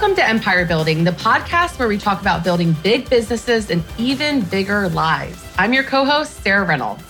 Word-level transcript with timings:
Welcome 0.00 0.16
to 0.16 0.26
Empire 0.26 0.64
Building, 0.64 1.04
the 1.04 1.10
podcast 1.10 1.78
where 1.78 1.86
we 1.86 1.98
talk 1.98 2.22
about 2.22 2.42
building 2.42 2.74
big 2.82 3.10
businesses 3.10 3.70
and 3.70 3.84
even 3.98 4.40
bigger 4.40 4.88
lives. 4.88 5.46
I'm 5.58 5.74
your 5.74 5.84
co 5.84 6.06
host, 6.06 6.42
Sarah 6.42 6.64
Reynolds. 6.64 7.04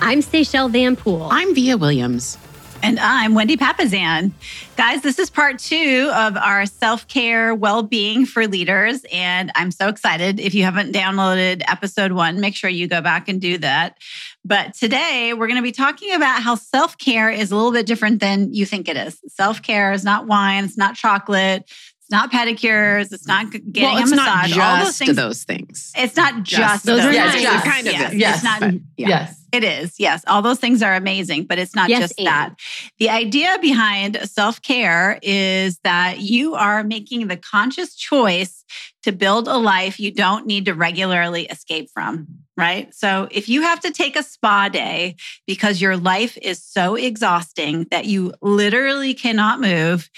I'm 0.00 0.20
Seychelle 0.20 0.70
Van 0.70 0.96
Poole. 0.96 1.28
I'm 1.30 1.54
Via 1.54 1.76
Williams. 1.76 2.38
And 2.82 2.98
I'm 2.98 3.34
Wendy 3.34 3.58
Papasan. 3.58 4.32
Guys, 4.76 5.02
this 5.02 5.18
is 5.18 5.28
part 5.28 5.58
two 5.58 6.10
of 6.14 6.38
our 6.38 6.64
self 6.64 7.06
care 7.08 7.54
well 7.54 7.82
being 7.82 8.24
for 8.24 8.46
leaders. 8.46 9.04
And 9.12 9.52
I'm 9.54 9.70
so 9.70 9.88
excited. 9.88 10.40
If 10.40 10.54
you 10.54 10.64
haven't 10.64 10.94
downloaded 10.94 11.62
episode 11.68 12.12
one, 12.12 12.40
make 12.40 12.54
sure 12.54 12.70
you 12.70 12.88
go 12.88 13.02
back 13.02 13.28
and 13.28 13.38
do 13.38 13.58
that. 13.58 13.98
But 14.46 14.74
today 14.74 15.32
we're 15.34 15.46
going 15.46 15.58
to 15.58 15.62
be 15.62 15.72
talking 15.72 16.14
about 16.14 16.42
how 16.42 16.54
self 16.54 16.96
care 16.96 17.30
is 17.30 17.50
a 17.50 17.56
little 17.56 17.72
bit 17.72 17.86
different 17.86 18.20
than 18.20 18.52
you 18.52 18.64
think 18.64 18.88
it 18.88 18.96
is. 18.96 19.18
Self 19.28 19.62
care 19.62 19.92
is 19.92 20.04
not 20.04 20.26
wine, 20.26 20.64
it's 20.64 20.76
not 20.76 20.94
chocolate, 20.94 21.70
it's 22.04 22.10
not 22.10 22.30
pedicures. 22.30 23.14
It's 23.14 23.26
not 23.26 23.50
getting 23.50 23.82
well, 23.82 23.96
it's 23.96 24.12
a 24.12 24.16
massage. 24.16 24.26
Not 24.26 24.48
just 24.48 24.60
All 24.60 24.84
those 24.84 24.98
things. 24.98 25.16
Those 25.16 25.44
things. 25.44 25.92
It's 25.96 26.16
not 26.16 26.42
just, 26.42 26.60
just 26.60 26.84
those. 26.86 26.98
those. 26.98 27.06
are 27.06 27.12
yes, 27.14 27.32
nice. 27.32 27.42
yes, 27.42 27.64
kind 27.64 27.86
of 27.86 27.92
yes, 27.94 28.12
it. 28.12 28.18
Yes, 28.18 28.34
It's 28.34 28.44
not, 28.44 28.60
but, 28.60 28.74
yeah. 28.98 29.08
Yes. 29.08 29.44
it 29.52 29.64
is. 29.64 29.94
Yes. 29.98 30.22
All 30.26 30.42
those 30.42 30.58
things 30.60 30.82
are 30.82 30.94
amazing, 30.94 31.44
but 31.44 31.58
it's 31.58 31.74
not 31.74 31.88
Yes, 31.88 32.00
just 32.02 32.18
and. 32.18 32.26
that. 32.26 32.56
The 32.98 33.08
idea 33.08 33.56
behind 33.62 34.18
self 34.28 34.60
care 34.60 35.18
is 35.22 35.78
that 35.82 36.20
you 36.20 36.54
are 36.56 36.84
making 36.84 37.28
the 37.28 37.38
conscious 37.38 37.94
choice 37.94 38.66
to 39.04 39.12
build 39.12 39.48
a 39.48 39.56
life 39.56 39.98
you 39.98 40.10
don't 40.10 40.46
need 40.46 40.66
to 40.66 40.74
regularly 40.74 41.46
escape 41.46 41.88
from. 41.90 42.26
Right. 42.56 42.94
So 42.94 43.28
if 43.30 43.48
you 43.48 43.62
have 43.62 43.80
to 43.80 43.90
take 43.90 44.14
a 44.14 44.22
spa 44.22 44.68
day 44.68 45.16
because 45.46 45.80
your 45.80 45.96
life 45.96 46.36
is 46.40 46.62
so 46.62 46.94
exhausting 46.96 47.86
that 47.90 48.04
you 48.04 48.32
literally 48.42 49.12
cannot 49.14 49.60
move, 49.60 50.08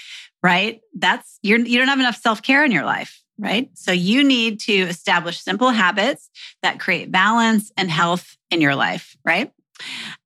right? 0.43 0.81
That's 0.95 1.39
you're 1.41 1.59
you 1.59 1.77
don't 1.77 1.87
have 1.87 1.99
enough 1.99 2.17
self-care 2.17 2.63
in 2.63 2.71
your 2.71 2.85
life, 2.85 3.21
right? 3.37 3.69
So 3.73 3.91
you 3.91 4.23
need 4.23 4.59
to 4.61 4.73
establish 4.73 5.41
simple 5.41 5.71
habits 5.71 6.29
that 6.61 6.79
create 6.79 7.11
balance 7.11 7.71
and 7.77 7.89
health 7.89 8.37
in 8.51 8.61
your 8.61 8.75
life, 8.75 9.17
right? 9.25 9.51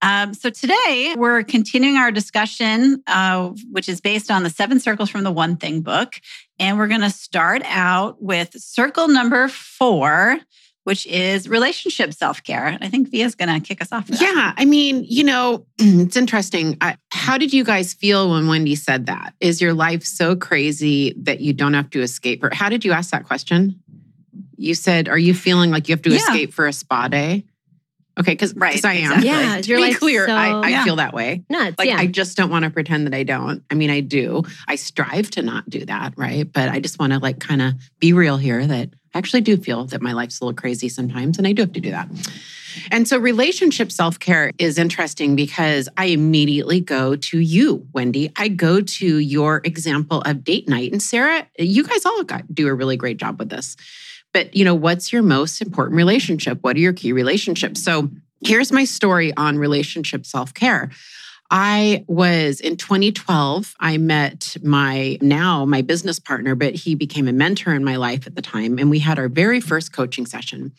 Um, 0.02 0.34
so 0.34 0.50
today 0.50 1.16
we're 1.18 1.44
continuing 1.44 1.98
our 1.98 2.12
discussion, 2.12 3.04
uh, 3.08 3.50
which 3.70 3.90
is 3.90 4.02
based 4.02 4.32
on 4.32 4.44
the 4.44 4.50
seven 4.50 4.80
circles 4.80 5.10
from 5.10 5.24
the 5.24 5.32
One 5.32 5.58
Thing 5.58 5.82
book, 5.82 6.16
and 6.60 6.78
we're 6.78 6.88
going 6.88 7.02
to 7.02 7.10
start 7.10 7.62
out 7.66 8.22
with 8.22 8.54
circle 8.54 9.08
number 9.08 9.48
four, 9.48 10.38
which 10.84 11.06
is 11.06 11.48
relationship 11.48 12.14
self 12.14 12.44
care. 12.44 12.78
I 12.82 12.88
think 12.90 13.10
Via's 13.10 13.36
going 13.36 13.50
to 13.50 13.60
kick 13.66 13.82
us 13.82 13.92
off. 13.92 14.10
Yeah. 14.10 14.54
I 14.58 14.66
mean, 14.66 15.06
you 15.08 15.24
know, 15.24 15.66
it's 15.78 16.16
interesting. 16.18 16.78
I, 16.82 16.98
how 17.12 17.38
did 17.38 17.54
you 17.54 17.64
guys 17.64 17.94
feel 17.94 18.32
when 18.32 18.48
Wendy 18.48 18.76
said 18.76 19.06
that? 19.06 19.34
Is 19.40 19.62
your 19.62 19.74
life 19.74 20.04
so 20.04 20.36
crazy 20.36 21.14
that 21.18 21.40
you 21.42 21.54
don't 21.54 21.74
have 21.74 21.90
to 21.92 22.02
escape? 22.02 22.44
Or 22.44 22.50
how 22.54 22.70
did 22.70 22.84
you 22.84 22.92
ask 22.94 23.12
that 23.12 23.26
question? 23.26 23.80
You 24.58 24.74
said, 24.76 25.08
Are 25.10 25.18
you 25.20 25.34
feeling 25.34 25.72
like 25.72 25.88
you 25.88 25.94
have 25.94 26.02
to 26.04 26.10
Yeah. 26.10 26.18
escape 26.18 26.54
for 26.54 26.68
a 26.68 26.74
spa 26.74 27.08
day? 27.08 27.46
Okay, 28.20 28.34
because 28.34 28.54
Right, 28.56 28.84
I 28.84 28.96
am. 28.96 29.04
exactly. 29.14 29.30
Yeah, 29.30 29.62
to 29.62 29.70
your 29.70 29.78
be 29.80 29.84
life's 29.84 30.00
clear, 30.00 30.30
I, 30.30 30.50
I 30.50 30.70
Yeah. 30.70 30.84
feel 30.84 30.98
that 30.98 31.14
way. 31.14 31.44
Nuts. 31.50 31.78
Like 31.80 31.88
yeah. 31.88 31.98
I 31.98 32.08
just 32.08 32.36
don't 32.38 32.50
want 32.50 32.66
to 32.66 32.70
pretend 32.70 33.08
that 33.08 33.14
I 33.14 33.24
don't. 33.24 33.64
I 33.72 33.76
mean, 33.76 33.90
I 33.90 34.02
do. 34.02 34.44
I 34.68 34.76
strive 34.76 35.32
to 35.32 35.42
not 35.42 35.70
do 35.70 35.86
that, 35.86 36.14
right? 36.18 36.52
But 36.52 36.70
I 36.70 36.80
just 36.82 37.00
want 37.00 37.14
to 37.14 37.20
like 37.20 37.40
kind 37.40 37.62
of 37.62 37.74
be 38.00 38.12
real 38.14 38.36
here 38.38 38.68
that 38.68 38.90
I 39.14 39.18
actually 39.18 39.42
do 39.42 39.58
feel 39.58 39.86
that 39.86 40.02
my 40.02 40.14
life's 40.14 40.40
a 40.40 40.46
little 40.46 40.56
crazy 40.56 40.90
sometimes 40.90 41.38
and 41.38 41.46
I 41.46 41.54
do 41.54 41.62
have 41.62 41.74
to 41.74 41.82
do 41.82 41.92
that. 41.92 42.10
And 42.90 43.08
so 43.08 43.18
relationship 43.18 43.92
self-care 43.92 44.52
is 44.58 44.78
interesting 44.78 45.36
because 45.36 45.90
I 45.98 46.06
immediately 46.06 46.80
go 46.80 47.16
to 47.18 47.40
you, 47.40 47.86
Wendy. 47.94 48.32
I 48.38 48.48
go 48.48 48.82
to 48.82 49.18
your 49.18 49.62
example 49.66 50.22
of 50.22 50.44
date 50.44 50.70
night 50.70 50.92
and 50.92 51.02
Sarah, 51.02 51.48
you 51.60 51.84
guys 51.84 52.06
all 52.06 52.24
got 52.24 52.54
do 52.54 52.68
a 52.68 52.74
really 52.74 52.96
great 52.96 53.18
job 53.18 53.40
with 53.40 53.50
this. 53.50 53.76
But, 54.34 54.56
you 54.56 54.64
know, 54.64 54.76
what's 54.76 55.12
your 55.12 55.24
most 55.24 55.62
important 55.62 55.98
relationship? 55.98 56.60
What 56.62 56.78
are 56.78 56.80
your 56.80 56.94
key 56.94 57.12
relationships? 57.12 57.84
So, 57.84 58.10
here's 58.44 58.72
my 58.72 58.86
story 58.86 59.34
on 59.36 59.58
relationship 59.58 60.26
self-care. 60.26 60.90
I 61.52 62.06
was 62.08 62.62
in 62.62 62.78
2012. 62.78 63.76
I 63.78 63.98
met 63.98 64.56
my 64.64 65.18
now 65.22 65.66
my 65.66 65.82
business 65.82 66.18
partner, 66.18 66.56
but 66.56 66.74
he 66.74 66.96
became 66.96 67.28
a 67.28 67.34
mentor 67.34 67.74
in 67.74 67.84
my 67.84 67.98
life 67.98 68.26
at 68.26 68.36
the 68.36 68.42
time. 68.42 68.80
And 68.80 68.90
we 68.90 69.00
had 69.00 69.20
our 69.20 69.28
very 69.28 69.60
first 69.60 69.92
coaching 69.92 70.26
session. 70.26 70.72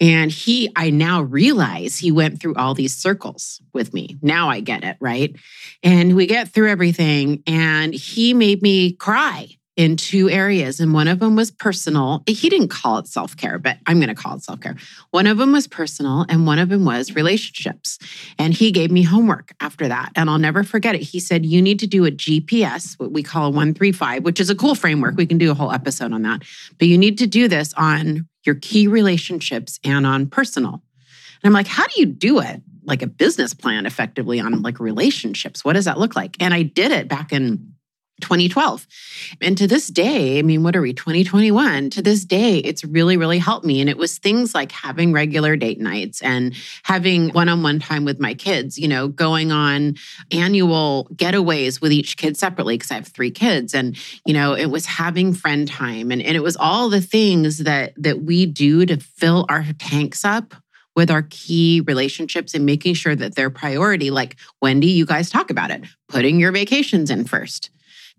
And 0.00 0.30
he, 0.30 0.70
I 0.76 0.88
now 0.88 1.20
realize 1.20 1.98
he 1.98 2.10
went 2.10 2.40
through 2.40 2.54
all 2.54 2.72
these 2.72 2.96
circles 2.96 3.60
with 3.74 3.92
me. 3.92 4.16
Now 4.22 4.48
I 4.48 4.60
get 4.60 4.82
it, 4.82 4.96
right? 4.98 5.36
And 5.82 6.16
we 6.16 6.26
get 6.26 6.48
through 6.48 6.70
everything. 6.70 7.42
And 7.46 7.92
he 7.92 8.32
made 8.32 8.62
me 8.62 8.94
cry 8.94 9.58
in 9.76 9.96
two 9.96 10.30
areas. 10.30 10.78
And 10.78 10.92
one 10.92 11.08
of 11.08 11.18
them 11.18 11.34
was 11.34 11.50
personal. 11.50 12.22
He 12.26 12.48
didn't 12.48 12.68
call 12.68 12.98
it 12.98 13.08
self 13.08 13.36
care, 13.36 13.58
but 13.58 13.78
I'm 13.86 13.98
going 13.98 14.08
to 14.08 14.14
call 14.14 14.36
it 14.36 14.42
self 14.42 14.60
care. 14.60 14.76
One 15.10 15.26
of 15.26 15.38
them 15.38 15.52
was 15.52 15.66
personal, 15.66 16.24
and 16.28 16.46
one 16.46 16.58
of 16.58 16.68
them 16.68 16.84
was 16.84 17.14
relationships. 17.14 17.98
And 18.38 18.54
he 18.54 18.70
gave 18.70 18.90
me 18.90 19.02
homework 19.02 19.52
after 19.60 19.88
that. 19.88 20.12
And 20.14 20.30
I'll 20.30 20.38
never 20.38 20.62
forget 20.62 20.94
it. 20.94 21.02
He 21.02 21.18
said, 21.20 21.44
You 21.44 21.60
need 21.60 21.80
to 21.80 21.86
do 21.86 22.04
a 22.04 22.10
GPS, 22.10 22.98
what 22.98 23.12
we 23.12 23.22
call 23.22 23.46
a 23.46 23.50
135, 23.50 24.24
which 24.24 24.40
is 24.40 24.50
a 24.50 24.54
cool 24.54 24.74
framework. 24.74 25.16
We 25.16 25.26
can 25.26 25.38
do 25.38 25.50
a 25.50 25.54
whole 25.54 25.72
episode 25.72 26.12
on 26.12 26.22
that. 26.22 26.42
But 26.78 26.88
you 26.88 26.96
need 26.96 27.18
to 27.18 27.26
do 27.26 27.48
this 27.48 27.74
on 27.74 28.28
your 28.44 28.54
key 28.56 28.86
relationships 28.86 29.80
and 29.82 30.06
on 30.06 30.26
personal. 30.26 30.82
And 31.42 31.50
I'm 31.50 31.52
like, 31.52 31.66
How 31.66 31.86
do 31.86 32.00
you 32.00 32.06
do 32.06 32.40
it? 32.40 32.62
Like 32.86 33.02
a 33.02 33.06
business 33.06 33.54
plan 33.54 33.86
effectively 33.86 34.38
on 34.38 34.62
like 34.62 34.78
relationships. 34.78 35.64
What 35.64 35.72
does 35.72 35.86
that 35.86 35.98
look 35.98 36.14
like? 36.14 36.36
And 36.38 36.54
I 36.54 36.62
did 36.62 36.92
it 36.92 37.08
back 37.08 37.32
in 37.32 37.74
2012. 38.20 38.86
And 39.40 39.58
to 39.58 39.66
this 39.66 39.88
day, 39.88 40.38
I 40.38 40.42
mean, 40.42 40.62
what 40.62 40.76
are 40.76 40.80
we, 40.80 40.92
2021? 40.92 41.90
To 41.90 42.02
this 42.02 42.24
day, 42.24 42.58
it's 42.58 42.84
really, 42.84 43.16
really 43.16 43.38
helped 43.38 43.66
me. 43.66 43.80
And 43.80 43.90
it 43.90 43.98
was 43.98 44.18
things 44.18 44.54
like 44.54 44.72
having 44.72 45.12
regular 45.12 45.56
date 45.56 45.80
nights 45.80 46.22
and 46.22 46.54
having 46.84 47.30
one 47.30 47.48
on 47.48 47.62
one 47.62 47.80
time 47.80 48.04
with 48.04 48.20
my 48.20 48.34
kids, 48.34 48.78
you 48.78 48.88
know, 48.88 49.08
going 49.08 49.50
on 49.52 49.96
annual 50.30 51.08
getaways 51.14 51.80
with 51.80 51.92
each 51.92 52.16
kid 52.16 52.36
separately, 52.36 52.76
because 52.76 52.90
I 52.90 52.94
have 52.94 53.08
three 53.08 53.30
kids. 53.30 53.74
And, 53.74 53.98
you 54.24 54.32
know, 54.32 54.54
it 54.54 54.66
was 54.66 54.86
having 54.86 55.34
friend 55.34 55.66
time. 55.66 56.10
And, 56.10 56.22
and 56.22 56.36
it 56.36 56.42
was 56.42 56.56
all 56.56 56.88
the 56.88 57.00
things 57.00 57.58
that 57.58 57.94
that 57.96 58.22
we 58.22 58.46
do 58.46 58.86
to 58.86 58.96
fill 58.96 59.46
our 59.48 59.64
tanks 59.78 60.24
up 60.24 60.54
with 60.96 61.10
our 61.10 61.22
key 61.22 61.82
relationships 61.86 62.54
and 62.54 62.64
making 62.64 62.94
sure 62.94 63.16
that 63.16 63.34
they're 63.34 63.50
priority. 63.50 64.10
Like 64.10 64.36
Wendy, 64.62 64.86
you 64.86 65.04
guys 65.04 65.28
talk 65.28 65.50
about 65.50 65.70
it, 65.70 65.84
putting 66.08 66.38
your 66.38 66.52
vacations 66.52 67.10
in 67.10 67.24
first 67.24 67.70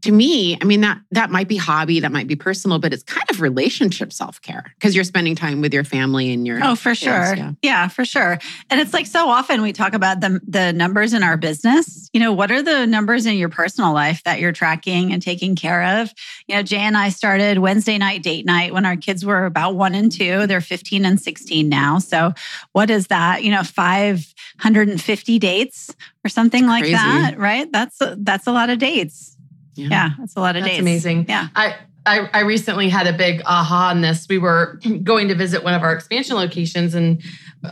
to 0.05 0.11
me, 0.11 0.57
I 0.61 0.65
mean 0.65 0.81
that 0.81 0.99
that 1.11 1.29
might 1.29 1.47
be 1.47 1.57
hobby, 1.57 1.99
that 1.99 2.11
might 2.11 2.27
be 2.27 2.35
personal, 2.35 2.79
but 2.79 2.93
it's 2.93 3.03
kind 3.03 3.25
of 3.29 3.41
relationship 3.41 4.11
self-care 4.13 4.63
because 4.75 4.95
you're 4.95 5.03
spending 5.03 5.35
time 5.35 5.61
with 5.61 5.73
your 5.73 5.83
family 5.83 6.31
and 6.33 6.45
your 6.47 6.59
Oh, 6.63 6.75
for 6.75 6.89
kids, 6.91 6.99
sure. 6.99 7.35
yeah. 7.35 7.51
Yeah. 7.61 7.87
for 7.87 8.05
sure. 8.05 8.39
And 8.69 8.79
it's 8.79 8.93
like 8.93 9.05
so 9.05 9.27
often 9.29 9.61
we 9.61 9.73
talk 9.73 9.93
about 9.93 10.21
the 10.21 10.39
the 10.47 10.73
numbers 10.73 11.13
in 11.13 11.23
our 11.23 11.37
business. 11.37 12.09
You 12.13 12.19
know, 12.19 12.33
what 12.33 12.51
are 12.51 12.61
the 12.61 12.85
numbers 12.87 13.25
in 13.25 13.35
your 13.37 13.49
personal 13.49 13.93
life 13.93 14.23
that 14.23 14.39
you're 14.39 14.51
tracking 14.53 15.11
and 15.11 15.21
taking 15.21 15.55
care 15.55 16.01
of? 16.01 16.13
You 16.47 16.55
know, 16.55 16.63
Jay 16.63 16.77
and 16.77 16.95
I 16.97 17.09
started 17.09 17.57
Wednesday 17.59 17.97
night 17.97 18.23
date 18.23 18.45
night 18.45 18.73
when 18.73 18.85
our 18.85 18.95
kids 18.95 19.25
were 19.25 19.45
about 19.45 19.75
one 19.75 19.95
and 19.95 20.11
two. 20.11 20.47
They're 20.47 20.61
15 20.61 21.05
and 21.05 21.19
16 21.19 21.67
now. 21.67 21.99
So 21.99 22.33
what 22.71 22.89
is 22.89 23.07
that? 23.07 23.43
You 23.43 23.51
know, 23.51 23.63
550 23.63 25.39
dates 25.39 25.95
or 26.23 26.29
something 26.29 26.65
like 26.67 26.85
that, 26.85 27.37
right? 27.37 27.71
That's 27.71 27.99
a, 28.01 28.15
that's 28.19 28.47
a 28.47 28.51
lot 28.51 28.69
of 28.69 28.79
dates. 28.79 29.34
Yeah, 29.75 30.09
that's 30.17 30.35
a 30.35 30.39
lot 30.39 30.55
of 30.55 30.63
That's 30.63 30.73
dates. 30.73 30.81
amazing. 30.81 31.25
Yeah. 31.27 31.47
I, 31.55 31.75
I 32.05 32.29
I 32.33 32.39
recently 32.41 32.89
had 32.89 33.07
a 33.07 33.13
big 33.13 33.41
aha 33.45 33.89
on 33.89 34.01
this. 34.01 34.27
We 34.29 34.37
were 34.37 34.79
going 35.03 35.27
to 35.29 35.35
visit 35.35 35.63
one 35.63 35.73
of 35.73 35.81
our 35.83 35.93
expansion 35.93 36.35
locations, 36.35 36.93
and 36.93 37.21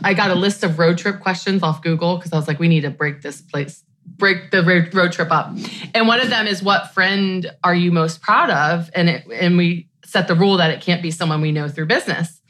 I 0.02 0.14
got 0.14 0.30
a 0.30 0.34
list 0.34 0.64
of 0.64 0.78
road 0.78 0.98
trip 0.98 1.20
questions 1.20 1.62
off 1.62 1.82
Google 1.82 2.16
because 2.16 2.32
I 2.32 2.36
was 2.36 2.48
like, 2.48 2.58
we 2.58 2.68
need 2.68 2.82
to 2.82 2.90
break 2.90 3.22
this 3.22 3.40
place, 3.40 3.84
break 4.06 4.50
the 4.50 4.62
road, 4.62 4.94
road 4.94 5.12
trip 5.12 5.30
up. 5.30 5.54
And 5.94 6.08
one 6.08 6.20
of 6.20 6.30
them 6.30 6.46
is, 6.46 6.62
what 6.62 6.92
friend 6.92 7.50
are 7.62 7.74
you 7.74 7.92
most 7.92 8.20
proud 8.22 8.50
of? 8.50 8.90
And 8.94 9.08
it, 9.08 9.24
and 9.32 9.56
we 9.56 9.88
set 10.04 10.28
the 10.28 10.34
rule 10.34 10.56
that 10.58 10.70
it 10.70 10.80
can't 10.80 11.02
be 11.02 11.10
someone 11.10 11.40
we 11.40 11.52
know 11.52 11.68
through 11.68 11.86
business. 11.86 12.40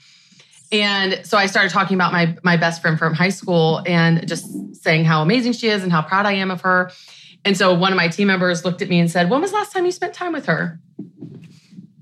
And 0.73 1.25
so 1.25 1.39
I 1.39 1.47
started 1.47 1.71
talking 1.71 1.95
about 1.95 2.13
my 2.13 2.37
my 2.43 2.57
best 2.57 2.83
friend 2.83 2.99
from 2.99 3.15
high 3.15 3.29
school 3.29 3.83
and 3.87 4.27
just 4.27 4.47
saying 4.83 5.05
how 5.05 5.23
amazing 5.23 5.53
she 5.53 5.69
is 5.69 5.83
and 5.83 5.93
how 5.93 6.03
proud 6.03 6.27
I 6.27 6.33
am 6.33 6.51
of 6.51 6.63
her. 6.63 6.91
And 7.45 7.57
so 7.57 7.75
one 7.75 7.93
of 7.93 7.97
my 7.97 8.09
team 8.09 8.29
members 8.29 8.65
looked 8.65 8.83
at 8.83 8.89
me 8.89 8.99
and 8.99 9.11
said, 9.11 9.31
"When 9.31 9.41
was 9.41 9.51
the 9.51 9.59
last 9.59 9.73
time 9.73 9.85
you 9.85 9.93
spent 9.93 10.15
time 10.15 10.33
with 10.33 10.47
her?" 10.47 10.81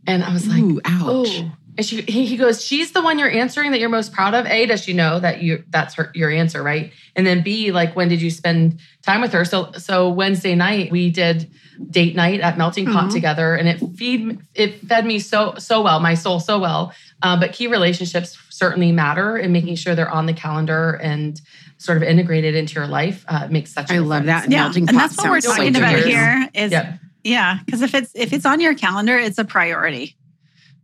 And 0.06 0.22
I 0.22 0.32
was 0.32 0.46
like, 0.46 0.62
Ooh, 0.62 0.80
ouch. 0.84 1.28
"Oh." 1.28 1.52
And 1.76 1.86
she, 1.86 2.02
he, 2.02 2.26
he 2.26 2.36
goes, 2.36 2.64
"She's 2.64 2.92
the 2.92 3.02
one 3.02 3.18
you're 3.18 3.30
answering 3.30 3.70
that 3.70 3.80
you're 3.80 3.88
most 3.88 4.12
proud 4.12 4.34
of. 4.34 4.46
A, 4.46 4.66
does 4.66 4.82
she 4.82 4.92
know 4.92 5.18
that 5.20 5.42
you 5.42 5.64
that's 5.70 5.94
her 5.94 6.10
your 6.14 6.30
answer, 6.30 6.62
right? 6.62 6.92
And 7.16 7.26
then 7.26 7.42
B, 7.42 7.72
like 7.72 7.96
when 7.96 8.08
did 8.08 8.20
you 8.20 8.30
spend 8.30 8.78
time 9.02 9.20
with 9.20 9.32
her? 9.32 9.44
So 9.44 9.72
so 9.72 10.10
Wednesday 10.10 10.54
night 10.54 10.92
we 10.92 11.10
did 11.10 11.50
date 11.90 12.14
night 12.14 12.40
at 12.40 12.58
Melting 12.58 12.86
Pot 12.86 13.06
Aw. 13.06 13.10
together, 13.10 13.54
and 13.54 13.68
it 13.68 13.78
feed 13.96 14.38
it 14.54 14.80
fed 14.80 15.06
me 15.06 15.18
so 15.18 15.54
so 15.56 15.82
well, 15.82 15.98
my 15.98 16.14
soul 16.14 16.40
so 16.40 16.58
well. 16.58 16.92
Um, 17.22 17.40
but 17.40 17.52
key 17.52 17.68
relationships 17.68 18.36
certainly 18.62 18.92
matter, 18.92 19.36
and 19.36 19.52
making 19.52 19.74
sure 19.76 19.94
they're 19.94 20.10
on 20.10 20.26
the 20.26 20.32
calendar 20.32 20.98
and 21.02 21.40
sort 21.78 21.96
of 21.96 22.02
integrated 22.02 22.54
into 22.54 22.74
your 22.74 22.86
life 22.86 23.24
uh, 23.28 23.48
makes 23.50 23.72
such. 23.72 23.90
a 23.90 23.94
I 23.94 23.98
love 23.98 24.22
difference. 24.22 24.44
that. 24.46 24.50
Yeah, 24.52 24.62
Melting 24.64 24.88
and 24.88 24.96
that's 24.98 25.16
what 25.18 25.30
we're 25.30 25.40
sounds 25.40 25.56
so 25.56 25.62
talking 25.62 25.76
about 25.76 25.98
here 25.98 26.48
is 26.54 26.72
Yep. 26.72 26.98
Yeah, 27.24 27.58
because 27.64 27.82
if 27.82 27.94
it's 27.94 28.10
if 28.14 28.32
it's 28.32 28.46
on 28.46 28.60
your 28.60 28.74
calendar, 28.74 29.16
it's 29.16 29.38
a 29.38 29.44
priority, 29.44 30.16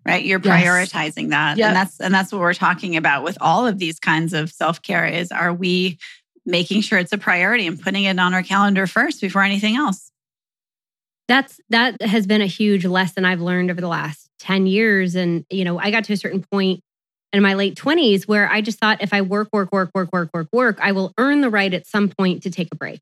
right? 0.06 0.24
You're 0.24 0.40
Yes. 0.42 0.64
prioritizing 0.92 1.30
that, 1.30 1.56
Yep. 1.58 1.66
and 1.68 1.76
that's 1.76 2.00
and 2.00 2.14
that's 2.14 2.30
what 2.32 2.40
we're 2.40 2.54
talking 2.54 2.96
about 2.96 3.24
with 3.24 3.38
all 3.40 3.66
of 3.66 3.78
these 3.78 3.98
kinds 3.98 4.32
of 4.34 4.50
self 4.50 4.80
care. 4.82 5.06
Is 5.06 5.30
are 5.32 5.52
we 5.54 5.98
making 6.46 6.80
sure 6.82 6.98
it's 6.98 7.12
a 7.12 7.18
priority 7.18 7.66
and 7.66 7.80
putting 7.80 8.04
it 8.04 8.18
on 8.18 8.34
our 8.34 8.42
calendar 8.42 8.86
first 8.86 9.20
before 9.20 9.42
anything 9.42 9.76
else? 9.76 10.10
That's 11.28 11.60
that 11.70 12.00
has 12.02 12.26
been 12.26 12.40
a 12.40 12.46
huge 12.46 12.86
lesson 12.86 13.24
I've 13.24 13.40
learned 13.42 13.70
over 13.70 13.80
the 13.80 13.88
last 13.88 14.30
10 14.38 14.66
years. 14.66 15.14
And, 15.14 15.44
you 15.50 15.64
know, 15.64 15.78
I 15.78 15.90
got 15.90 16.04
to 16.04 16.12
a 16.14 16.16
certain 16.16 16.42
point 16.42 16.82
in 17.32 17.42
my 17.42 17.54
late 17.54 17.76
20s 17.76 18.26
where 18.26 18.50
I 18.50 18.60
just 18.60 18.78
thought 18.78 19.02
if 19.02 19.12
I 19.12 19.20
work, 19.22 19.48
work, 19.52 19.70
work, 19.72 19.90
work, 19.94 20.08
work, 20.12 20.30
work, 20.32 20.48
work, 20.52 20.78
I 20.80 20.92
will 20.92 21.12
earn 21.18 21.40
the 21.40 21.50
right 21.50 21.72
at 21.72 21.86
some 21.86 22.08
point 22.08 22.42
to 22.44 22.50
take 22.50 22.68
a 22.72 22.76
break. 22.76 23.00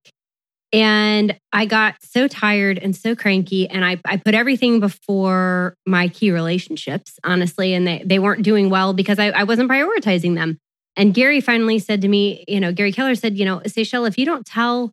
And 0.73 1.39
I 1.53 1.67
got 1.67 1.95
so 2.03 2.27
tired 2.27 2.79
and 2.79 2.95
so 2.95 3.15
cranky. 3.15 3.69
And 3.69 3.85
I, 3.85 3.99
I 4.05 4.17
put 4.17 4.35
everything 4.35 4.81
before 4.81 5.77
my 5.87 6.09
key 6.09 6.33
relationships, 6.33 7.19
honestly. 7.23 7.73
And 7.73 7.87
they, 7.87 8.03
they 8.05 8.19
weren't 8.19 8.43
doing 8.43 8.69
well 8.69 8.93
because 8.93 9.19
I, 9.19 9.29
I 9.29 9.45
wasn't 9.45 9.71
prioritizing 9.71 10.35
them. 10.35 10.59
And 10.97 11.15
Gary 11.15 11.41
finally 11.41 11.79
said 11.79 12.03
to 12.03 12.09
me, 12.09 12.45
you 12.49 12.59
know, 12.59 12.73
Gary 12.73 12.93
Keller 12.93 13.15
said, 13.15 13.39
you 13.39 13.45
know, 13.45 13.61
Seychelle, 13.61 14.09
if 14.09 14.19
you 14.19 14.25
don't 14.25 14.45
tell 14.45 14.93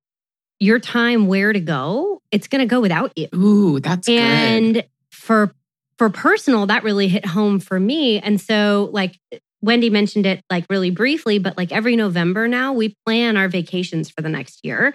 your 0.59 0.79
time 0.79 1.27
where 1.27 1.51
to 1.51 1.59
go, 1.59 2.21
it's 2.31 2.47
going 2.47 2.61
to 2.61 2.67
go 2.67 2.79
without 2.79 3.17
you. 3.17 3.27
Ooh, 3.33 3.79
that's 3.79 4.07
good. 4.07 4.19
And 4.19 4.83
for 5.11 5.53
for 6.03 6.09
personal, 6.09 6.65
that 6.65 6.83
really 6.83 7.07
hit 7.07 7.25
home 7.25 7.61
for 7.61 7.79
me. 7.79 8.19
And 8.19 8.41
so, 8.41 8.89
like 8.91 9.17
Wendy 9.61 9.89
mentioned 9.89 10.25
it, 10.25 10.43
like 10.49 10.65
really 10.69 10.89
briefly, 10.89 11.39
but 11.39 11.55
like 11.55 11.71
every 11.71 11.95
November 11.95 12.45
now, 12.45 12.73
we 12.73 12.93
plan 13.05 13.37
our 13.37 13.47
vacations 13.47 14.09
for 14.09 14.21
the 14.21 14.27
next 14.27 14.65
year. 14.65 14.93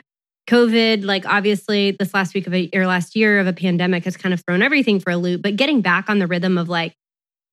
COVID, 0.50 1.06
like 1.06 1.24
obviously, 1.24 1.92
this 1.92 2.12
last 2.12 2.34
week 2.34 2.46
of 2.46 2.52
a 2.52 2.68
year, 2.70 2.86
last 2.86 3.16
year 3.16 3.40
of 3.40 3.46
a 3.46 3.54
pandemic 3.54 4.04
has 4.04 4.18
kind 4.18 4.34
of 4.34 4.42
thrown 4.46 4.60
everything 4.60 5.00
for 5.00 5.10
a 5.10 5.16
loop. 5.16 5.40
But 5.40 5.56
getting 5.56 5.80
back 5.80 6.10
on 6.10 6.18
the 6.18 6.26
rhythm 6.26 6.58
of 6.58 6.68
like 6.68 6.92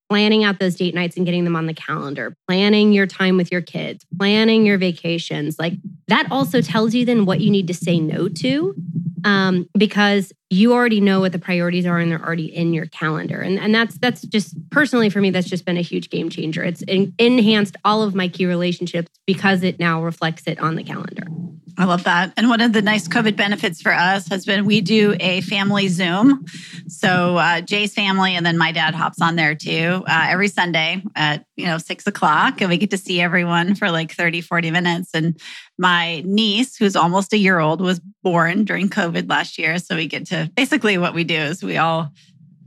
planning 0.10 0.44
out 0.44 0.60
those 0.60 0.76
date 0.76 0.94
nights 0.94 1.18
and 1.18 1.26
getting 1.26 1.44
them 1.44 1.56
on 1.56 1.66
the 1.66 1.74
calendar, 1.74 2.36
planning 2.48 2.92
your 2.92 3.08
time 3.08 3.38
with 3.38 3.52
your 3.52 3.62
kids, 3.62 4.06
planning 4.18 4.66
your 4.66 4.78
vacations, 4.78 5.58
like 5.58 5.74
that 6.08 6.28
also 6.32 6.62
tells 6.62 6.94
you 6.94 7.06
then 7.06 7.26
what 7.26 7.42
you 7.42 7.50
need 7.50 7.68
to 7.68 7.74
say 7.74 8.00
no 8.00 8.28
to 8.30 8.76
um, 9.26 9.68
because 9.76 10.32
you 10.52 10.74
already 10.74 11.02
know 11.02 11.20
what 11.20 11.32
the 11.32 11.40
priorities 11.40 11.86
are 11.86 11.98
and 11.98 12.12
they're 12.12 12.24
already 12.24 12.46
in 12.46 12.74
your 12.74 12.86
calendar. 12.86 13.42
And, 13.42 13.60
and 13.60 13.74
that's 13.74 13.98
that's 13.98 14.22
just 14.22 14.56
personally 14.70 15.10
for 15.10 15.20
me, 15.20 15.32
that's 15.32 15.50
just 15.50 15.66
been 15.66 15.78
a 15.78 15.82
huge 15.82 16.12
game 16.12 16.30
changer. 16.30 16.64
It's 16.64 16.84
en- 16.88 17.14
enhanced 17.18 17.76
all 17.84 18.04
of 18.04 18.14
my 18.14 18.28
key 18.28 18.46
relationships 18.46 19.12
because 19.26 19.64
it 19.64 19.80
now 19.80 20.04
reflects 20.04 20.44
it 20.46 20.60
on 20.60 20.76
the 20.76 20.84
calendar. 20.84 21.26
I 21.78 21.86
love 21.86 22.06
that. 22.06 22.32
And 22.38 22.48
one 22.48 22.62
of 22.62 22.72
the 22.72 22.82
nice 22.82 23.08
COVID 23.08 23.36
benefits 23.36 23.82
for 23.82 23.94
us 23.94 24.28
has 24.30 24.46
been 24.46 24.66
we 24.66 24.80
do 24.80 25.16
a 25.20 25.42
family 25.42 25.90
Zoom. 25.90 26.46
So 26.88 27.38
uh, 27.38 27.62
Jay's 27.62 27.94
family 27.94 28.36
and 28.36 28.46
then 28.46 28.58
my 28.58 28.72
dad 28.72 28.96
hops 28.96 29.22
on 29.22 29.36
there 29.36 29.56
too 29.56 30.04
uh, 30.08 30.28
every 30.30 30.48
Sunday 30.48 31.04
at, 31.16 31.46
you 31.58 31.66
know, 31.66 31.78
six 31.78 32.08
o'clock. 32.08 32.62
And 32.62 32.70
we 32.70 32.78
get 32.78 32.92
to 32.92 32.98
see 32.98 33.20
everyone 33.20 33.76
for 33.76 33.92
like 33.92 34.14
30, 34.14 34.42
40 34.42 34.72
minutes. 34.72 35.10
And 35.14 35.40
my 35.78 36.22
niece, 36.26 36.78
who's 36.78 36.96
almost 36.96 37.34
a 37.34 37.38
year 37.38 37.60
old, 37.60 37.82
was 37.82 38.00
born 38.24 38.64
during 38.64 38.90
COVID 38.90 39.30
last 39.30 39.58
year. 39.58 39.78
So 39.80 39.96
we 39.96 40.08
get 40.08 40.28
to 40.28 40.50
basically 40.56 40.98
what 40.98 41.14
we 41.14 41.26
do 41.26 41.36
is 41.36 41.62
we 41.62 41.78
all 41.78 42.12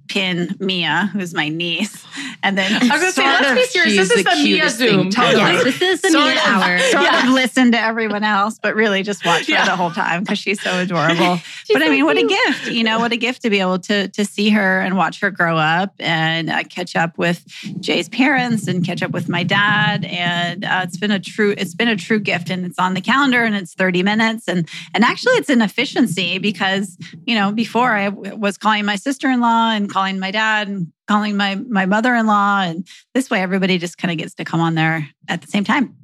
pin 0.08 0.56
Mia, 0.58 1.10
who's 1.12 1.34
my 1.34 1.48
niece. 1.48 2.04
And 2.42 2.56
then 2.56 2.72
I 2.72 2.78
was 2.78 2.88
gonna 2.88 3.12
say, 3.12 3.22
sort 3.22 3.26
let's 3.40 3.48
of- 3.50 3.56
be 3.56 3.64
serious. 3.64 3.92
she's 3.94 4.08
This 4.08 4.18
is 4.18 4.24
the 4.24 4.30
the 4.30 4.36
Mia 4.36 4.56
cutest 4.56 4.78
thing. 4.78 4.88
Zoom. 4.88 5.10
Totally. 5.10 5.34
Yes, 5.42 5.64
this 5.64 5.82
is 5.82 6.00
the 6.02 6.10
Sort 6.10 6.24
Mia 6.24 6.34
of. 6.34 6.46
hour. 6.48 6.78
sort 6.78 7.02
Yeah. 7.04 7.26
of 7.28 7.32
listen 7.34 7.72
to 7.72 7.80
everyone 7.80 8.24
else, 8.24 8.58
but 8.62 8.74
really 8.74 9.02
just 9.02 9.24
watch 9.24 9.46
her 9.46 9.52
Yeah. 9.52 9.64
the 9.64 9.76
whole 9.76 9.90
time 9.90 10.22
because 10.22 10.38
she's 10.38 10.60
so 10.62 10.78
adorable. 10.78 11.36
She's 11.68 11.74
but 11.74 11.82
I 11.82 11.86
so 11.86 11.90
mean, 11.92 12.04
what 12.06 12.16
a 12.16 12.22
gift! 12.26 12.68
You 12.70 12.82
know, 12.84 12.98
what 12.98 13.12
a 13.12 13.16
gift 13.18 13.42
to 13.42 13.50
be 13.50 13.60
able 13.60 13.78
to 13.80 14.08
to 14.08 14.24
see 14.24 14.48
her 14.50 14.80
and 14.80 14.96
watch 14.96 15.20
her 15.20 15.30
grow 15.30 15.56
up 15.58 15.92
and 15.98 16.48
uh, 16.48 16.62
catch 16.64 16.96
up 16.96 17.18
with 17.18 17.44
Jay's 17.80 18.08
parents 18.08 18.66
and 18.68 18.82
catch 18.86 19.02
up 19.02 19.10
with 19.10 19.28
my 19.28 19.42
dad. 19.42 20.04
And 20.06 20.64
uh, 20.64 20.80
it's 20.84 20.96
been 20.96 21.10
a 21.10 21.20
true 21.20 21.54
it's 21.58 21.74
been 21.74 21.88
a 21.88 21.96
true 21.96 22.20
gift, 22.20 22.48
and 22.48 22.64
it's 22.64 22.78
on 22.78 22.94
the 22.94 23.02
calendar 23.02 23.44
and 23.44 23.54
it's 23.54 23.74
thirty 23.74 24.02
minutes, 24.02 24.48
and 24.48 24.66
and 24.94 25.04
actually 25.04 25.34
it's 25.34 25.50
an 25.50 25.60
efficiency 25.60 26.38
because 26.38 26.96
you 27.26 27.34
know 27.34 27.52
before 27.52 27.92
I 27.94 28.06
w- 28.06 28.34
was 28.36 28.56
calling 28.56 28.86
my 28.86 28.96
sister 28.96 29.28
in 29.28 29.40
law 29.40 29.70
and 29.72 29.90
calling 29.98 30.20
my 30.20 30.30
dad 30.30 30.68
and 30.68 30.92
calling 31.08 31.36
my 31.36 31.56
my 31.56 31.84
mother 31.84 32.14
in 32.14 32.26
law, 32.26 32.60
and 32.60 32.86
this 33.14 33.28
way 33.30 33.42
everybody 33.42 33.78
just 33.78 33.98
kind 33.98 34.12
of 34.12 34.18
gets 34.18 34.34
to 34.34 34.44
come 34.44 34.60
on 34.60 34.76
there 34.76 35.08
at 35.26 35.42
the 35.42 35.48
same 35.48 35.64
time. 35.64 35.96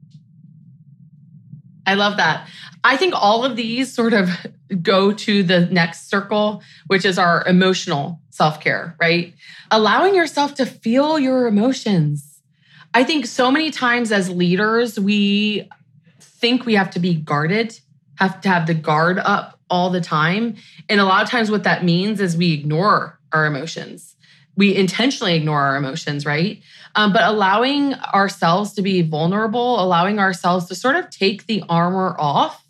I 1.86 1.94
love 1.94 2.16
that. 2.16 2.48
I 2.82 2.96
think 2.96 3.14
all 3.14 3.44
of 3.44 3.54
these 3.54 3.92
sort 3.92 4.12
of 4.12 4.30
go 4.82 5.12
to 5.12 5.42
the 5.44 5.66
next 5.66 6.10
circle, 6.10 6.60
which 6.88 7.04
is 7.04 7.18
our 7.20 7.46
emotional 7.46 8.20
self 8.30 8.60
care, 8.60 8.96
right? 9.00 9.32
Allowing 9.70 10.16
yourself 10.16 10.54
to 10.54 10.66
feel 10.66 11.20
your 11.20 11.46
emotions. 11.46 12.40
I 12.94 13.04
think 13.04 13.26
so 13.26 13.48
many 13.48 13.70
times 13.70 14.10
as 14.10 14.28
leaders, 14.28 14.98
we 14.98 15.68
think 16.20 16.66
we 16.66 16.74
have 16.74 16.90
to 16.90 16.98
be 16.98 17.14
guarded, 17.14 17.78
have 18.16 18.40
to 18.40 18.48
have 18.48 18.66
the 18.66 18.74
guard 18.74 19.18
up 19.18 19.60
all 19.70 19.90
the 19.90 20.00
time. 20.00 20.56
And 20.88 21.00
a 21.00 21.04
lot 21.04 21.22
of 21.22 21.30
times, 21.30 21.48
what 21.48 21.62
that 21.62 21.84
means 21.84 22.20
is 22.20 22.36
we 22.36 22.52
ignore 22.52 23.13
our 23.34 23.46
emotions. 23.46 24.16
We 24.56 24.74
intentionally 24.74 25.34
ignore 25.34 25.60
our 25.60 25.76
emotions, 25.76 26.24
right? 26.24 26.62
um, 26.94 27.12
but 27.12 27.22
allowing 27.22 27.94
ourselves 27.94 28.72
to 28.74 28.82
be 28.82 29.02
vulnerable, 29.02 29.82
allowing 29.82 30.18
ourselves 30.18 30.66
to 30.66 30.74
sort 30.74 30.96
of 30.96 31.10
take 31.10 31.46
the 31.46 31.62
armor 31.68 32.14
off. 32.18 32.60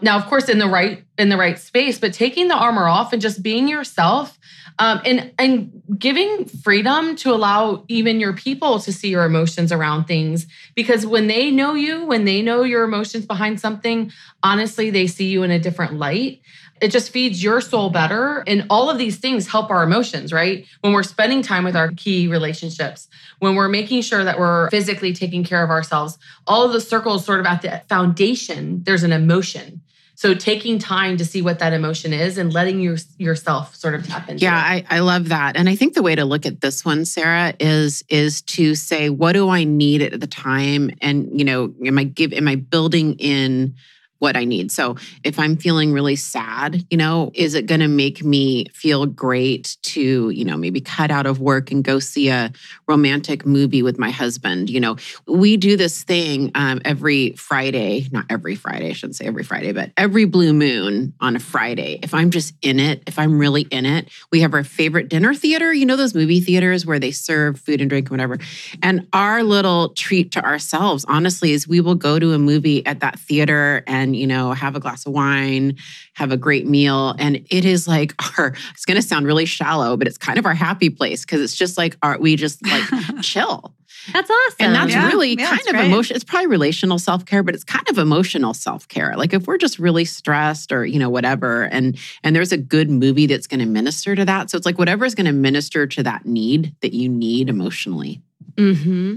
Now, 0.00 0.18
of 0.18 0.26
course, 0.26 0.48
in 0.48 0.58
the 0.58 0.66
right 0.66 1.04
in 1.16 1.28
the 1.28 1.36
right 1.36 1.58
space, 1.58 1.98
but 1.98 2.12
taking 2.12 2.48
the 2.48 2.56
armor 2.56 2.88
off 2.88 3.12
and 3.12 3.22
just 3.22 3.42
being 3.42 3.68
yourself, 3.68 4.36
um, 4.80 5.00
and 5.04 5.32
and 5.38 5.82
giving 5.96 6.44
freedom 6.46 7.14
to 7.16 7.32
allow 7.32 7.84
even 7.86 8.18
your 8.18 8.32
people 8.32 8.80
to 8.80 8.92
see 8.92 9.08
your 9.08 9.24
emotions 9.24 9.70
around 9.70 10.06
things. 10.06 10.46
Because 10.74 11.06
when 11.06 11.28
they 11.28 11.52
know 11.52 11.74
you, 11.74 12.04
when 12.04 12.24
they 12.24 12.42
know 12.42 12.64
your 12.64 12.82
emotions 12.82 13.26
behind 13.26 13.60
something, 13.60 14.10
honestly, 14.42 14.90
they 14.90 15.06
see 15.06 15.26
you 15.28 15.44
in 15.44 15.52
a 15.52 15.60
different 15.60 15.94
light 15.94 16.40
it 16.82 16.90
just 16.90 17.10
feeds 17.10 17.42
your 17.42 17.60
soul 17.60 17.90
better. 17.90 18.42
And 18.46 18.66
all 18.68 18.90
of 18.90 18.98
these 18.98 19.16
things 19.16 19.46
help 19.46 19.70
our 19.70 19.84
emotions, 19.84 20.32
right? 20.32 20.66
When 20.80 20.92
we're 20.92 21.04
spending 21.04 21.40
time 21.40 21.62
with 21.62 21.76
our 21.76 21.92
key 21.92 22.26
relationships, 22.26 23.08
when 23.38 23.54
we're 23.54 23.68
making 23.68 24.02
sure 24.02 24.24
that 24.24 24.38
we're 24.38 24.68
physically 24.70 25.12
taking 25.12 25.44
care 25.44 25.62
of 25.62 25.70
ourselves, 25.70 26.18
all 26.46 26.64
of 26.64 26.72
the 26.72 26.80
circles 26.80 27.24
sort 27.24 27.38
of 27.38 27.46
at 27.46 27.62
the 27.62 27.82
foundation, 27.88 28.82
there's 28.82 29.04
an 29.04 29.12
emotion. 29.12 29.80
So 30.14 30.34
taking 30.34 30.78
time 30.78 31.16
to 31.16 31.24
see 31.24 31.40
what 31.40 31.58
that 31.60 31.72
emotion 31.72 32.12
is 32.12 32.36
and 32.36 32.52
letting 32.52 32.80
your, 32.80 32.96
yourself 33.16 33.74
sort 33.74 33.94
of 33.94 34.06
tap 34.06 34.28
into 34.28 34.44
Yeah, 34.44 34.74
it. 34.74 34.84
I, 34.90 34.96
I 34.96 34.98
love 35.00 35.28
that. 35.28 35.56
And 35.56 35.68
I 35.68 35.76
think 35.76 35.94
the 35.94 36.02
way 36.02 36.14
to 36.14 36.24
look 36.24 36.44
at 36.46 36.60
this 36.60 36.84
one, 36.84 37.04
Sarah, 37.04 37.54
is 37.58 38.04
is 38.08 38.42
to 38.42 38.74
say, 38.74 39.08
what 39.08 39.32
do 39.32 39.48
I 39.48 39.64
need 39.64 40.02
at 40.02 40.20
the 40.20 40.26
time? 40.26 40.90
And, 41.00 41.28
you 41.38 41.44
know, 41.44 41.72
am 41.84 41.98
I 41.98 42.04
give 42.04 42.32
am 42.32 42.46
I 42.46 42.56
building 42.56 43.14
in 43.18 43.74
what 44.22 44.36
I 44.36 44.44
need. 44.44 44.70
So 44.70 44.94
if 45.24 45.36
I'm 45.40 45.56
feeling 45.56 45.92
really 45.92 46.14
sad, 46.14 46.86
you 46.90 46.96
know, 46.96 47.32
is 47.34 47.54
it 47.54 47.66
going 47.66 47.80
to 47.80 47.88
make 47.88 48.22
me 48.22 48.66
feel 48.66 49.04
great 49.04 49.76
to, 49.82 50.30
you 50.30 50.44
know, 50.44 50.56
maybe 50.56 50.80
cut 50.80 51.10
out 51.10 51.26
of 51.26 51.40
work 51.40 51.72
and 51.72 51.82
go 51.82 51.98
see 51.98 52.28
a 52.28 52.52
romantic 52.86 53.44
movie 53.44 53.82
with 53.82 53.98
my 53.98 54.10
husband? 54.10 54.70
You 54.70 54.78
know, 54.78 54.96
we 55.26 55.56
do 55.56 55.76
this 55.76 56.04
thing 56.04 56.52
um, 56.54 56.80
every 56.84 57.32
Friday, 57.32 58.06
not 58.12 58.26
every 58.30 58.54
Friday, 58.54 58.90
I 58.90 58.92
shouldn't 58.92 59.16
say 59.16 59.24
every 59.24 59.42
Friday, 59.42 59.72
but 59.72 59.90
every 59.96 60.24
blue 60.24 60.52
moon 60.52 61.14
on 61.20 61.34
a 61.34 61.40
Friday. 61.40 61.98
If 62.04 62.14
I'm 62.14 62.30
just 62.30 62.54
in 62.62 62.78
it, 62.78 63.02
if 63.08 63.18
I'm 63.18 63.40
really 63.40 63.62
in 63.62 63.84
it, 63.84 64.08
we 64.30 64.40
have 64.42 64.54
our 64.54 64.62
favorite 64.62 65.08
dinner 65.08 65.34
theater. 65.34 65.72
You 65.72 65.84
know, 65.84 65.96
those 65.96 66.14
movie 66.14 66.40
theaters 66.40 66.86
where 66.86 67.00
they 67.00 67.10
serve 67.10 67.58
food 67.58 67.80
and 67.80 67.90
drink 67.90 68.06
and 68.06 68.12
whatever. 68.12 68.38
And 68.84 69.08
our 69.12 69.42
little 69.42 69.88
treat 69.94 70.30
to 70.32 70.44
ourselves, 70.44 71.04
honestly, 71.08 71.50
is 71.50 71.66
we 71.66 71.80
will 71.80 71.96
go 71.96 72.20
to 72.20 72.34
a 72.34 72.38
movie 72.38 72.86
at 72.86 73.00
that 73.00 73.18
theater 73.18 73.82
and 73.88 74.11
you 74.14 74.26
know, 74.26 74.52
have 74.52 74.76
a 74.76 74.80
glass 74.80 75.06
of 75.06 75.12
wine, 75.12 75.76
have 76.14 76.32
a 76.32 76.36
great 76.36 76.66
meal. 76.66 77.14
And 77.18 77.36
it 77.50 77.64
is 77.64 77.86
like 77.88 78.14
our, 78.38 78.54
it's 78.72 78.84
going 78.84 79.00
to 79.00 79.06
sound 79.06 79.26
really 79.26 79.44
shallow, 79.46 79.96
but 79.96 80.06
it's 80.06 80.18
kind 80.18 80.38
of 80.38 80.46
our 80.46 80.54
happy 80.54 80.90
place 80.90 81.22
because 81.24 81.40
it's 81.40 81.56
just 81.56 81.76
like 81.78 81.96
our, 82.02 82.18
we 82.18 82.36
just 82.36 82.64
like 82.66 82.84
chill. 83.22 83.74
That's 84.12 84.28
awesome. 84.30 84.56
And 84.66 84.74
that's 84.74 84.90
Yeah. 84.90 85.06
really 85.06 85.38
Yeah, 85.38 85.46
kind 85.46 85.60
it's 85.60 85.68
of 85.68 85.74
great. 85.74 85.86
emotion. 85.86 86.16
It's 86.16 86.24
probably 86.24 86.48
relational 86.48 86.98
self 86.98 87.24
care, 87.24 87.42
but 87.44 87.54
it's 87.54 87.62
kind 87.62 87.88
of 87.88 87.98
emotional 87.98 88.52
self 88.52 88.88
care. 88.88 89.14
Like 89.16 89.32
if 89.32 89.46
we're 89.46 89.58
just 89.58 89.78
really 89.78 90.04
stressed 90.04 90.72
or 90.72 90.84
you 90.84 90.98
know 90.98 91.08
whatever, 91.10 91.64
and 91.64 91.96
and 92.24 92.34
there's 92.34 92.50
a 92.52 92.56
good 92.56 92.90
movie 92.90 93.26
that's 93.26 93.46
going 93.46 93.60
to 93.60 93.66
minister 93.66 94.16
to 94.16 94.24
that. 94.24 94.50
So 94.50 94.56
it's 94.56 94.66
like 94.66 94.76
whatever 94.78 95.04
is 95.04 95.14
going 95.14 95.26
to 95.26 95.32
minister 95.32 95.86
to 95.86 96.02
that 96.02 96.26
need 96.26 96.74
that 96.80 96.92
you 96.94 97.08
need 97.08 97.48
emotionally. 97.48 98.20
hmm 98.58 99.16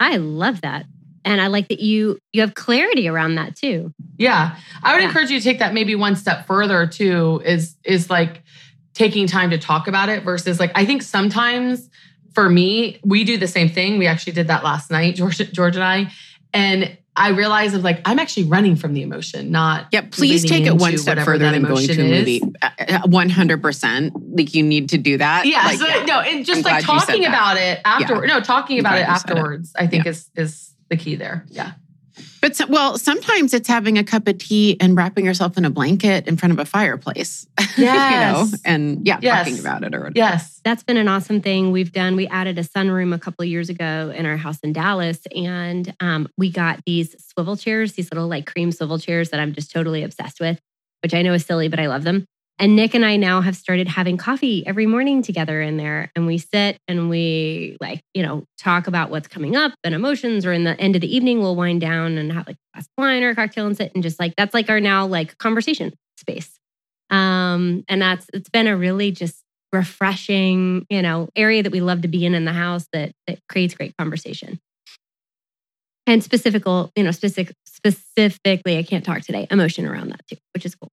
I 0.00 0.16
love 0.16 0.60
that. 0.62 0.86
And 1.24 1.40
I 1.40 1.46
like 1.46 1.68
that 1.68 1.80
you 1.80 2.18
you 2.32 2.40
have 2.42 2.54
clarity 2.54 3.08
around 3.08 3.36
that 3.36 3.56
too. 3.56 3.92
Yeah. 4.18 4.56
I 4.82 4.92
would 4.92 5.02
Yeah. 5.02 5.08
encourage 5.08 5.30
you 5.30 5.38
to 5.38 5.44
take 5.44 5.58
that 5.60 5.72
maybe 5.74 5.94
one 5.94 6.16
step 6.16 6.46
further 6.46 6.86
too, 6.86 7.40
is 7.44 7.76
is 7.84 8.10
like 8.10 8.42
taking 8.94 9.26
time 9.26 9.50
to 9.50 9.58
talk 9.58 9.88
about 9.88 10.08
it 10.08 10.22
versus 10.22 10.60
like 10.60 10.70
I 10.74 10.84
think 10.84 11.02
sometimes 11.02 11.88
for 12.34 12.48
me, 12.50 12.98
we 13.04 13.24
do 13.24 13.36
the 13.38 13.46
same 13.46 13.68
thing. 13.68 13.96
We 13.98 14.06
actually 14.06 14.32
did 14.34 14.48
that 14.48 14.64
last 14.64 14.90
night, 14.90 15.14
George, 15.20 15.38
George 15.52 15.76
and 15.76 15.84
I. 15.84 16.10
And 16.52 16.96
I 17.16 17.28
realized 17.30 17.76
of 17.76 17.84
like 17.84 18.00
I'm 18.04 18.18
actually 18.18 18.44
running 18.44 18.74
from 18.76 18.92
the 18.92 19.02
emotion, 19.02 19.50
not 19.52 19.86
Yeah, 19.92 20.02
please 20.10 20.44
take 20.44 20.66
it 20.66 20.76
one 20.76 20.98
step 20.98 21.18
further 21.20 21.44
that 21.44 21.52
than 21.52 21.62
going 21.62 21.86
to 21.86 21.92
a 21.92 22.04
emotion 22.04 22.06
is. 22.12 22.42
movie. 22.42 22.56
Uh, 22.60 23.00
One 23.06 23.30
hundred 23.30 23.62
percent. 23.62 24.12
Like 24.36 24.52
you 24.52 24.62
need 24.64 24.88
to 24.90 24.98
do 24.98 25.16
that. 25.18 25.46
Yeah, 25.46 25.62
Like, 25.64 25.78
so 25.78 25.86
no, 26.04 26.20
and 26.20 26.44
just 26.44 26.58
I'm 26.66 26.72
like 26.74 26.84
glad 26.84 26.92
you 26.94 27.00
talking 27.06 27.22
that. 27.22 27.28
about 27.28 27.56
it 27.56 27.80
afterward. 27.84 28.26
No, 28.26 28.40
talking 28.40 28.78
I'm 28.78 28.86
about 28.86 28.98
it 28.98 29.04
glad 29.06 29.12
you 29.14 29.18
said 29.20 29.30
it. 29.30 29.38
afterwards, 29.38 29.72
I 29.78 29.86
think 29.86 30.06
is 30.06 30.28
is 30.36 30.73
the 30.96 31.02
key 31.02 31.16
there. 31.16 31.44
Yeah. 31.48 31.72
But 32.40 32.54
so, 32.54 32.66
well, 32.68 32.96
sometimes 32.98 33.52
it's 33.54 33.66
having 33.66 33.98
a 33.98 34.04
cup 34.04 34.28
of 34.28 34.38
tea 34.38 34.76
and 34.78 34.96
wrapping 34.96 35.24
yourself 35.24 35.56
in 35.58 35.64
a 35.64 35.70
blanket 35.70 36.28
in 36.28 36.36
front 36.36 36.52
of 36.52 36.58
a 36.60 36.64
fireplace. 36.64 37.44
you 37.76 37.86
know, 37.86 38.46
and 38.64 39.04
yeah, 39.04 39.18
Yes. 39.20 39.48
talking 39.48 39.58
about 39.58 39.82
it 39.82 39.94
or 39.94 39.98
whatever. 40.00 40.12
Yes. 40.14 40.60
that's 40.62 40.82
been 40.84 40.96
an 40.96 41.08
awesome 41.08 41.40
thing 41.40 41.72
we've 41.72 41.90
done. 41.90 42.14
We 42.14 42.28
added 42.28 42.56
a 42.58 42.62
sunroom 42.62 43.12
a 43.14 43.18
couple 43.18 43.42
of 43.42 43.48
years 43.48 43.68
ago 43.68 44.12
in 44.14 44.26
our 44.26 44.36
house 44.36 44.60
in 44.60 44.72
Dallas, 44.72 45.20
and 45.34 45.92
um, 46.00 46.28
we 46.36 46.50
got 46.50 46.84
these 46.84 47.16
swivel 47.32 47.56
chairs, 47.56 47.94
these 47.94 48.12
little 48.12 48.28
like 48.28 48.46
cream 48.46 48.70
swivel 48.70 48.98
chairs 48.98 49.30
that 49.30 49.40
I'm 49.40 49.52
just 49.52 49.72
totally 49.72 50.04
obsessed 50.04 50.38
with, 50.38 50.60
which 51.02 51.14
I 51.14 51.22
know 51.22 51.32
is 51.32 51.44
silly, 51.44 51.66
but 51.68 51.80
I 51.80 51.86
love 51.88 52.04
them. 52.04 52.26
And 52.58 52.76
Nick 52.76 52.94
and 52.94 53.04
I 53.04 53.16
now 53.16 53.40
have 53.40 53.56
started 53.56 53.88
having 53.88 54.16
coffee 54.16 54.64
every 54.64 54.86
morning 54.86 55.22
together 55.22 55.60
in 55.60 55.76
there, 55.76 56.12
and 56.14 56.26
we 56.26 56.38
sit 56.38 56.78
and 56.86 57.10
we 57.10 57.76
like 57.80 58.00
you 58.14 58.22
know 58.22 58.44
talk 58.58 58.86
about 58.86 59.10
what's 59.10 59.26
coming 59.26 59.56
up 59.56 59.72
and 59.82 59.94
emotions. 59.94 60.46
Or 60.46 60.52
in 60.52 60.64
the 60.64 60.78
end 60.80 60.94
of 60.94 61.00
the 61.00 61.14
evening, 61.14 61.40
we'll 61.40 61.56
wind 61.56 61.80
down 61.80 62.16
and 62.16 62.32
have 62.32 62.46
like 62.46 62.56
a 62.56 62.76
glass 62.76 62.86
of 62.86 63.02
wine 63.02 63.22
or 63.24 63.30
a 63.30 63.34
cocktail 63.34 63.66
and 63.66 63.76
sit 63.76 63.92
and 63.94 64.02
just 64.02 64.20
like 64.20 64.34
that's 64.36 64.54
like 64.54 64.70
our 64.70 64.80
now 64.80 65.06
like 65.06 65.36
conversation 65.38 65.92
space. 66.16 66.58
Um, 67.10 67.84
and 67.88 68.00
that's 68.00 68.26
it's 68.32 68.48
been 68.48 68.68
a 68.68 68.76
really 68.76 69.10
just 69.10 69.42
refreshing, 69.72 70.86
you 70.88 71.02
know, 71.02 71.28
area 71.34 71.62
that 71.62 71.72
we 71.72 71.80
love 71.80 72.02
to 72.02 72.08
be 72.08 72.24
in 72.24 72.34
in 72.34 72.44
the 72.44 72.52
house 72.52 72.86
that 72.92 73.12
that 73.26 73.40
creates 73.48 73.74
great 73.74 73.96
conversation. 73.96 74.60
And 76.06 76.22
specific, 76.22 76.64
you 76.66 77.02
know, 77.02 77.10
specific, 77.10 77.56
specifically, 77.66 78.78
I 78.78 78.82
can't 78.82 79.04
talk 79.04 79.22
today, 79.22 79.46
emotion 79.50 79.86
around 79.86 80.10
that 80.10 80.20
too, 80.28 80.36
which 80.54 80.66
is 80.66 80.74
cool. 80.74 80.90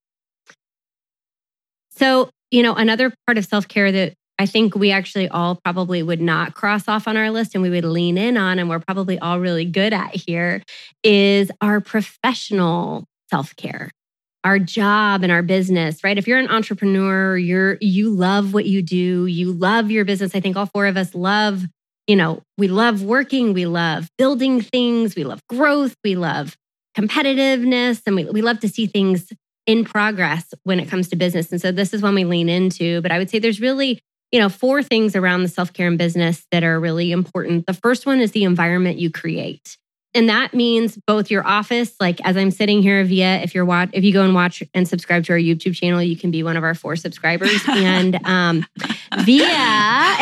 So, 2.01 2.31
you 2.49 2.63
know, 2.63 2.73
another 2.73 3.13
part 3.27 3.37
of 3.37 3.45
self 3.45 3.67
care 3.67 3.91
that 3.91 4.13
I 4.39 4.47
think 4.47 4.73
we 4.73 4.91
actually 4.91 5.29
all 5.29 5.59
probably 5.63 6.01
would 6.01 6.19
not 6.19 6.55
cross 6.55 6.87
off 6.87 7.07
on 7.07 7.15
our 7.15 7.29
list 7.29 7.53
and 7.53 7.61
we 7.61 7.69
would 7.69 7.85
lean 7.85 8.17
in 8.17 8.37
on, 8.37 8.57
and 8.57 8.67
we're 8.69 8.79
probably 8.79 9.19
all 9.19 9.39
really 9.39 9.65
good 9.65 9.93
at 9.93 10.15
here, 10.15 10.63
is 11.03 11.51
our 11.61 11.79
professional 11.79 13.05
self 13.29 13.55
care 13.55 13.91
our 14.43 14.57
job 14.57 15.21
and 15.21 15.31
our 15.31 15.43
business, 15.43 16.03
right? 16.03 16.17
If 16.17 16.27
you're 16.27 16.39
an 16.39 16.47
entrepreneur, 16.47 17.37
you're 17.37 17.77
you 17.79 18.09
love 18.09 18.55
what 18.55 18.65
you 18.65 18.81
do, 18.81 19.27
you 19.27 19.51
love 19.51 19.91
your 19.91 20.03
business. 20.03 20.33
I 20.33 20.39
think 20.39 20.57
all 20.57 20.65
four 20.65 20.87
of 20.87 20.97
us 20.97 21.13
love, 21.13 21.63
you 22.07 22.15
know, 22.15 22.41
we 22.57 22.67
love 22.67 23.03
working, 23.03 23.53
we 23.53 23.67
love 23.67 24.09
building 24.17 24.59
things, 24.59 25.15
we 25.15 25.23
love 25.23 25.41
growth, 25.47 25.95
we 26.03 26.15
love 26.15 26.57
competitiveness, 26.97 28.01
and 28.07 28.15
we, 28.15 28.25
we 28.25 28.41
love 28.41 28.59
to 28.61 28.67
see 28.67 28.87
things 28.87 29.31
in 29.65 29.85
progress 29.85 30.53
when 30.63 30.79
it 30.79 30.89
comes 30.89 31.09
to 31.09 31.15
business. 31.15 31.51
And 31.51 31.61
so 31.61 31.71
this 31.71 31.93
is 31.93 32.01
when 32.01 32.15
we 32.15 32.23
lean 32.23 32.49
into. 32.49 33.01
But 33.01 33.11
I 33.11 33.17
would 33.17 33.29
say 33.29 33.39
there's 33.39 33.61
really, 33.61 34.01
you 34.31 34.39
know, 34.39 34.49
four 34.49 34.81
things 34.81 35.15
around 35.15 35.43
the 35.43 35.49
self-care 35.49 35.87
and 35.87 35.97
business 35.97 36.45
that 36.51 36.63
are 36.63 36.79
really 36.79 37.11
important. 37.11 37.65
The 37.67 37.73
first 37.73 38.05
one 38.05 38.19
is 38.19 38.31
the 38.31 38.43
environment 38.43 38.97
you 38.97 39.11
create. 39.11 39.77
And 40.13 40.27
that 40.27 40.53
means 40.53 40.97
both 41.07 41.31
your 41.31 41.45
office, 41.47 41.93
like 41.99 42.19
as 42.25 42.35
I'm 42.35 42.51
sitting 42.51 42.81
here 42.81 43.01
via, 43.05 43.37
if 43.37 43.55
you're 43.55 43.63
watch, 43.63 43.89
if 43.93 44.03
you 44.03 44.11
go 44.11 44.23
and 44.23 44.35
watch 44.35 44.61
and 44.73 44.85
subscribe 44.85 45.23
to 45.25 45.33
our 45.33 45.39
YouTube 45.39 45.73
channel, 45.73 46.03
you 46.03 46.17
can 46.17 46.31
be 46.31 46.43
one 46.43 46.57
of 46.57 46.63
our 46.63 46.75
four 46.75 46.97
subscribers. 46.97 47.61
and 47.67 48.19
um, 48.25 48.65
via, 49.23 49.45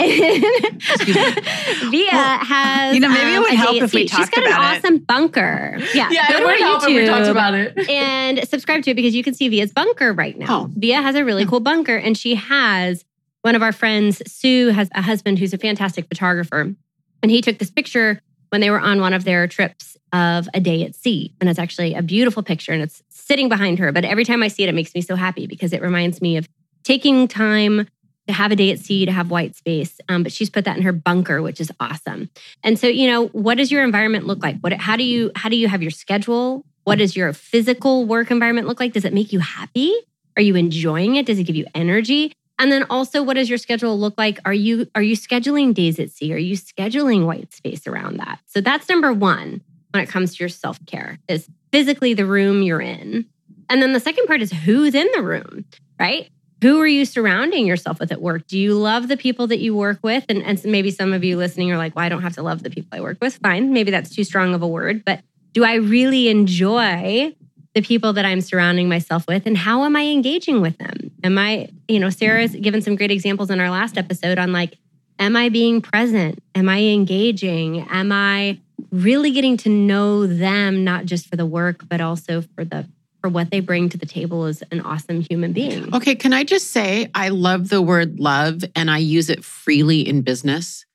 via 1.89 2.11
has, 2.11 2.93
you 2.93 2.99
know, 2.99 3.09
maybe 3.09 3.33
it 3.33 3.37
um, 3.37 3.43
would 3.43 3.53
a 3.53 3.55
help 3.55 3.75
if 3.77 3.93
we 3.93 4.01
seat. 4.01 4.09
She's 4.09 4.17
talked 4.19 4.35
got 4.35 4.45
about 4.45 4.61
an 4.61 4.75
it. 4.75 4.77
awesome 4.77 4.97
bunker. 4.99 5.77
Yeah, 5.95 6.09
Yeah, 6.11 6.29
go 6.29 6.35
it 6.35 6.39
to 6.39 6.45
would 6.45 6.53
our 6.53 6.57
help 6.57 6.83
if 6.83 6.89
we 6.89 7.05
talked 7.07 7.25
YouTube 7.25 7.31
about 7.31 7.53
it. 7.55 7.89
and 7.89 8.47
subscribe 8.47 8.83
to 8.83 8.91
it 8.91 8.95
because 8.95 9.15
you 9.15 9.23
can 9.23 9.33
see 9.33 9.49
Via's 9.49 9.73
bunker 9.73 10.13
right 10.13 10.37
now. 10.37 10.45
Oh. 10.49 10.69
Via 10.75 11.01
has 11.01 11.15
a 11.15 11.25
really 11.25 11.47
cool 11.47 11.61
bunker, 11.61 11.95
and 11.95 12.15
she 12.15 12.35
has 12.35 13.03
one 13.41 13.55
of 13.55 13.63
our 13.63 13.71
friends, 13.71 14.21
Sue, 14.31 14.67
has 14.67 14.89
a 14.93 15.01
husband 15.01 15.39
who's 15.39 15.53
a 15.53 15.57
fantastic 15.57 16.07
photographer, 16.07 16.75
and 17.23 17.31
he 17.31 17.41
took 17.41 17.57
this 17.57 17.71
picture 17.71 18.21
when 18.49 18.61
they 18.61 18.69
were 18.69 18.79
on 18.79 19.01
one 19.01 19.13
of 19.13 19.23
their 19.23 19.47
trips 19.47 19.97
of 20.11 20.49
a 20.53 20.59
day 20.59 20.83
at 20.83 20.95
sea, 20.95 21.33
and 21.39 21.49
it's 21.49 21.59
actually 21.59 21.93
a 21.93 22.01
beautiful 22.01 22.43
picture, 22.43 22.71
and 22.71 22.81
it's 22.81 23.03
sitting 23.09 23.49
behind 23.49 23.79
her. 23.79 23.91
But 23.91 24.05
every 24.05 24.25
time 24.25 24.41
I 24.41 24.47
see 24.47 24.63
it, 24.63 24.69
it 24.69 24.75
makes 24.75 24.93
me 24.95 25.01
so 25.01 25.15
happy 25.15 25.47
because 25.47 25.73
it 25.73 25.81
reminds 25.81 26.21
me 26.21 26.37
of 26.37 26.47
taking 26.83 27.27
time 27.27 27.87
to 28.27 28.33
have 28.33 28.51
a 28.51 28.55
day 28.55 28.71
at 28.71 28.79
sea, 28.79 29.05
to 29.05 29.11
have 29.11 29.31
white 29.31 29.55
space. 29.55 29.99
Um, 30.07 30.23
but 30.23 30.31
she's 30.31 30.49
put 30.49 30.65
that 30.65 30.77
in 30.77 30.83
her 30.83 30.91
bunker, 30.91 31.41
which 31.41 31.59
is 31.59 31.71
awesome. 31.79 32.29
And 32.63 32.77
so, 32.77 32.87
you 32.87 33.07
know, 33.07 33.27
what 33.29 33.57
does 33.57 33.71
your 33.71 33.83
environment 33.83 34.25
look 34.27 34.43
like? 34.43 34.59
What, 34.59 34.73
how 34.73 34.95
do 34.95 35.03
you, 35.03 35.31
how 35.35 35.49
do 35.49 35.55
you 35.55 35.67
have 35.67 35.81
your 35.81 35.91
schedule? 35.91 36.63
What 36.83 36.99
does 36.99 37.15
your 37.15 37.33
physical 37.33 38.05
work 38.05 38.31
environment 38.31 38.67
look 38.67 38.79
like? 38.79 38.93
Does 38.93 39.05
it 39.05 39.13
make 39.13 39.33
you 39.33 39.39
happy? 39.39 39.93
Are 40.37 40.41
you 40.41 40.55
enjoying 40.55 41.15
it? 41.15 41.25
Does 41.25 41.39
it 41.39 41.43
give 41.43 41.55
you 41.55 41.65
energy? 41.73 42.31
And 42.59 42.71
then 42.71 42.85
also, 42.89 43.23
what 43.23 43.35
does 43.35 43.49
your 43.49 43.57
schedule 43.57 43.97
look 43.97 44.15
like? 44.17 44.37
Are 44.45 44.53
you 44.53 44.87
are 44.93 45.01
you 45.01 45.15
scheduling 45.15 45.73
days 45.73 45.97
at 45.97 46.11
sea? 46.11 46.33
Are 46.33 46.37
you 46.37 46.55
scheduling 46.55 47.25
white 47.25 47.53
space 47.53 47.87
around 47.87 48.17
that? 48.17 48.39
So 48.45 48.59
that's 48.61 48.89
number 48.89 49.13
one 49.13 49.61
when 49.91 50.03
it 50.03 50.09
comes 50.09 50.35
to 50.35 50.43
your 50.43 50.49
self 50.49 50.85
care 50.85 51.17
is 51.27 51.49
physically 51.71 52.13
the 52.13 52.25
room 52.25 52.61
you're 52.61 52.81
in, 52.81 53.25
and 53.69 53.81
then 53.81 53.93
the 53.93 53.99
second 53.99 54.27
part 54.27 54.41
is 54.41 54.51
who's 54.51 54.93
in 54.93 55.07
the 55.15 55.21
room, 55.21 55.65
right? 55.99 56.29
Who 56.61 56.81
are 56.81 56.87
you 56.87 57.05
surrounding 57.05 57.65
yourself 57.65 58.01
with 58.01 58.11
at 58.11 58.21
work? 58.21 58.45
Do 58.47 58.59
you 58.59 58.73
love 58.77 59.07
the 59.07 59.15
people 59.15 59.47
that 59.47 59.59
you 59.59 59.73
work 59.73 59.99
with? 60.03 60.25
And, 60.27 60.43
and 60.43 60.61
maybe 60.65 60.91
some 60.91 61.13
of 61.13 61.23
you 61.23 61.37
listening 61.37 61.71
are 61.71 61.77
like, 61.77 61.95
well, 61.95 62.03
I 62.03 62.09
don't 62.09 62.21
have 62.21 62.35
to 62.35 62.43
love 62.43 62.63
the 62.63 62.69
people 62.69 62.89
I 62.91 62.99
work 62.99 63.17
with. 63.21 63.37
Fine. 63.37 63.71
Maybe 63.71 63.91
that's 63.91 64.13
too 64.13 64.25
strong 64.25 64.53
of 64.53 64.61
a 64.61 64.67
word, 64.67 65.05
but 65.05 65.21
do 65.53 65.63
I 65.63 65.75
really 65.75 66.27
enjoy 66.27 67.33
the 67.79 67.85
people 67.87 68.11
that 68.11 68.25
I'm 68.25 68.41
surrounding 68.41 68.89
myself 68.89 69.25
with 69.25 69.45
and 69.45 69.57
how 69.57 69.85
am 69.85 69.95
I 69.95 70.05
engaging 70.07 70.59
with 70.59 70.77
them? 70.79 71.11
Am 71.23 71.37
I, 71.37 71.69
you 71.87 71.97
know, 71.97 72.09
Sarah's 72.09 72.53
given 72.53 72.81
some 72.81 72.97
great 72.97 73.09
examples 73.09 73.49
in 73.49 73.61
our 73.61 73.69
last 73.69 73.97
episode 73.97 74.37
on 74.37 74.51
like, 74.51 74.77
am 75.17 75.37
I 75.37 75.47
being 75.47 75.81
present? 75.81 76.43
Am 76.55 76.67
I 76.67 76.81
engaging? 76.81 77.87
Am 77.89 78.11
I 78.11 78.59
really 78.91 79.31
getting 79.31 79.55
to 79.57 79.69
know 79.69 80.27
them, 80.27 80.83
not 80.83 81.05
just 81.05 81.27
for 81.27 81.37
the 81.37 81.45
work, 81.45 81.87
but 81.87 82.01
also 82.01 82.41
for 82.41 82.65
the 82.65 82.85
for 83.21 83.29
what 83.29 83.51
they 83.51 83.59
bring 83.59 83.89
to 83.89 83.97
the 83.97 84.05
table 84.05 84.45
as 84.45 84.61
an 84.71 84.81
awesome 84.81 85.21
human 85.21 85.53
being? 85.53 85.93
Okay, 85.93 86.15
can 86.15 86.33
I 86.33 86.43
just 86.43 86.71
say 86.71 87.09
I 87.15 87.29
love 87.29 87.69
the 87.69 87.81
word 87.81 88.19
love 88.19 88.63
and 88.75 88.91
I 88.91 88.97
use 88.97 89.29
it 89.29 89.43
freely 89.43 90.07
in 90.07 90.21
business. 90.21 90.85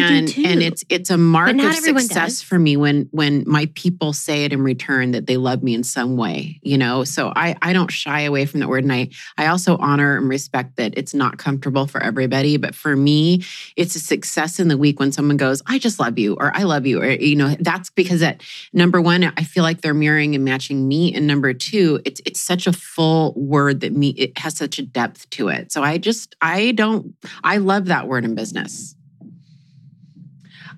And 0.00 0.28
and 0.46 0.62
it's 0.62 0.84
it's 0.88 1.10
a 1.10 1.16
mark 1.18 1.54
of 1.56 1.74
success 1.74 2.08
does. 2.08 2.42
for 2.42 2.58
me 2.58 2.76
when 2.76 3.08
when 3.10 3.44
my 3.46 3.66
people 3.74 4.12
say 4.12 4.44
it 4.44 4.52
in 4.52 4.62
return 4.62 5.12
that 5.12 5.26
they 5.26 5.36
love 5.36 5.62
me 5.62 5.74
in 5.74 5.84
some 5.84 6.16
way, 6.16 6.60
you 6.62 6.78
know. 6.78 7.04
So 7.04 7.32
I 7.34 7.56
I 7.62 7.72
don't 7.72 7.90
shy 7.90 8.22
away 8.22 8.46
from 8.46 8.60
that 8.60 8.68
word 8.68 8.84
and 8.84 8.92
I 8.92 9.08
I 9.38 9.46
also 9.46 9.76
honor 9.78 10.16
and 10.16 10.28
respect 10.28 10.76
that 10.76 10.94
it's 10.96 11.14
not 11.14 11.38
comfortable 11.38 11.86
for 11.86 12.02
everybody, 12.02 12.56
but 12.56 12.74
for 12.74 12.96
me 12.96 13.44
it's 13.76 13.94
a 13.96 14.00
success 14.00 14.58
in 14.58 14.68
the 14.68 14.78
week 14.78 15.00
when 15.00 15.12
someone 15.12 15.36
goes, 15.36 15.62
"I 15.66 15.78
just 15.78 15.98
love 16.00 16.18
you" 16.18 16.34
or 16.34 16.56
"I 16.56 16.62
love 16.62 16.86
you" 16.86 17.00
or 17.00 17.10
you 17.10 17.36
know, 17.36 17.56
that's 17.60 17.90
because 17.90 18.20
that 18.20 18.42
number 18.72 19.00
1 19.00 19.24
I 19.24 19.42
feel 19.44 19.62
like 19.62 19.80
they're 19.80 19.94
mirroring 19.94 20.34
and 20.34 20.44
matching 20.44 20.88
me 20.88 21.14
and 21.14 21.26
number 21.26 21.52
2 21.52 22.00
it's 22.04 22.20
it's 22.24 22.40
such 22.40 22.66
a 22.66 22.72
full 22.72 23.32
word 23.34 23.80
that 23.80 23.92
me 23.92 24.10
it 24.10 24.36
has 24.38 24.56
such 24.56 24.78
a 24.78 24.82
depth 24.82 25.28
to 25.30 25.48
it. 25.48 25.72
So 25.72 25.82
I 25.82 25.98
just 25.98 26.34
I 26.40 26.72
don't 26.72 27.14
I 27.44 27.58
love 27.58 27.86
that 27.86 28.08
word 28.08 28.24
in 28.24 28.34
business. 28.34 28.94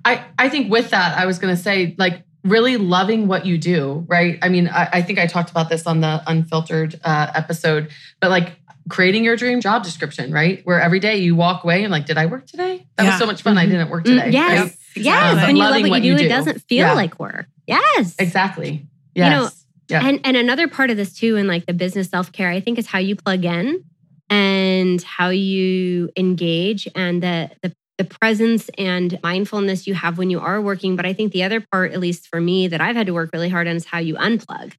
I, 0.04 0.25
I 0.38 0.49
think 0.49 0.70
with 0.70 0.90
that, 0.90 1.16
I 1.18 1.26
was 1.26 1.38
going 1.38 1.54
to 1.54 1.61
say, 1.61 1.94
like, 1.99 2.23
really 2.44 2.76
loving 2.76 3.26
what 3.26 3.46
you 3.46 3.56
do, 3.56 4.04
right? 4.08 4.38
I 4.42 4.49
mean, 4.50 4.68
I, 4.68 4.88
I 4.94 5.02
think 5.02 5.18
I 5.18 5.26
talked 5.26 5.50
about 5.50 5.68
this 5.70 5.87
on 5.87 6.00
the 6.00 6.23
unfiltered 6.26 7.00
uh, 7.02 7.30
episode, 7.34 7.90
but 8.20 8.30
like 8.30 8.56
creating 8.90 9.25
your 9.25 9.34
dream 9.34 9.62
job 9.62 9.82
description, 9.82 10.30
right? 10.30 10.61
Where 10.64 10.78
every 10.78 11.00
day 11.00 11.16
you 11.16 11.34
walk 11.34 11.64
away 11.64 11.82
and 11.84 11.90
like, 11.90 12.04
did 12.04 12.18
I 12.18 12.26
work 12.26 12.46
today? 12.46 12.87
That 12.96 13.04
Yeah. 13.04 13.11
was 13.12 13.18
so 13.18 13.25
much 13.25 13.40
fun. 13.40 13.56
I 13.56 13.64
Mhm. 13.64 13.70
didn't 13.70 13.88
work 13.88 14.04
Mm, 14.04 14.18
today. 14.18 14.30
yes. 14.32 14.61
right? 14.61 14.76
Yes. 14.96 15.32
Um, 15.32 15.40
when 15.40 15.56
you 15.56 15.62
love 15.62 15.70
loving 15.70 15.88
what 15.88 16.02
you 16.02 16.12
what 16.12 16.18
do, 16.18 16.23
you 16.25 16.26
it 16.26 16.28
do. 16.28 16.28
doesn't 16.28 16.58
feel 16.68 16.87
Yeah. 16.88 16.92
like 16.92 17.18
work. 17.18 17.46
Yes. 17.66 18.14
Exactly. 18.18 18.87
You 19.14 19.23
know, 19.25 19.42
Yes. 19.44 19.64
Yeah. 19.88 20.06
And 20.06 20.20
and 20.25 20.37
another 20.37 20.68
part 20.68 20.90
of 20.90 20.99
this 20.99 21.14
too, 21.14 21.37
in 21.37 21.46
like 21.46 21.64
the 21.64 21.73
business 21.73 22.11
self 22.11 22.30
care, 22.30 22.50
I 22.50 22.61
think 22.61 22.78
is 22.78 22.87
how 22.87 22.99
you 22.99 23.16
plug 23.16 23.44
in 23.46 23.82
and 24.30 25.02
how 25.02 25.28
you 25.30 26.11
engage 26.16 26.88
and 26.94 27.23
the 27.23 27.50
the 27.62 27.75
the 27.98 28.04
presence 28.04 28.68
and 28.76 29.18
mindfulness 29.22 29.86
you 29.86 29.94
have 29.94 30.18
when 30.18 30.30
you 30.30 30.40
are 30.40 30.60
working. 30.60 30.96
But 30.96 31.06
I 31.06 31.12
think 31.12 31.32
the 31.32 31.44
other 31.44 31.64
part, 31.72 31.92
at 31.92 32.00
least 32.00 32.28
for 32.28 32.40
me, 32.40 32.68
that 32.68 32.80
I've 32.80 32.96
had 32.96 33.06
to 33.06 33.14
work 33.14 33.30
really 33.32 33.48
hard 33.48 33.68
on 33.68 33.76
is 33.76 33.84
how 33.84 33.98
you 33.98 34.14
unplug 34.14 34.74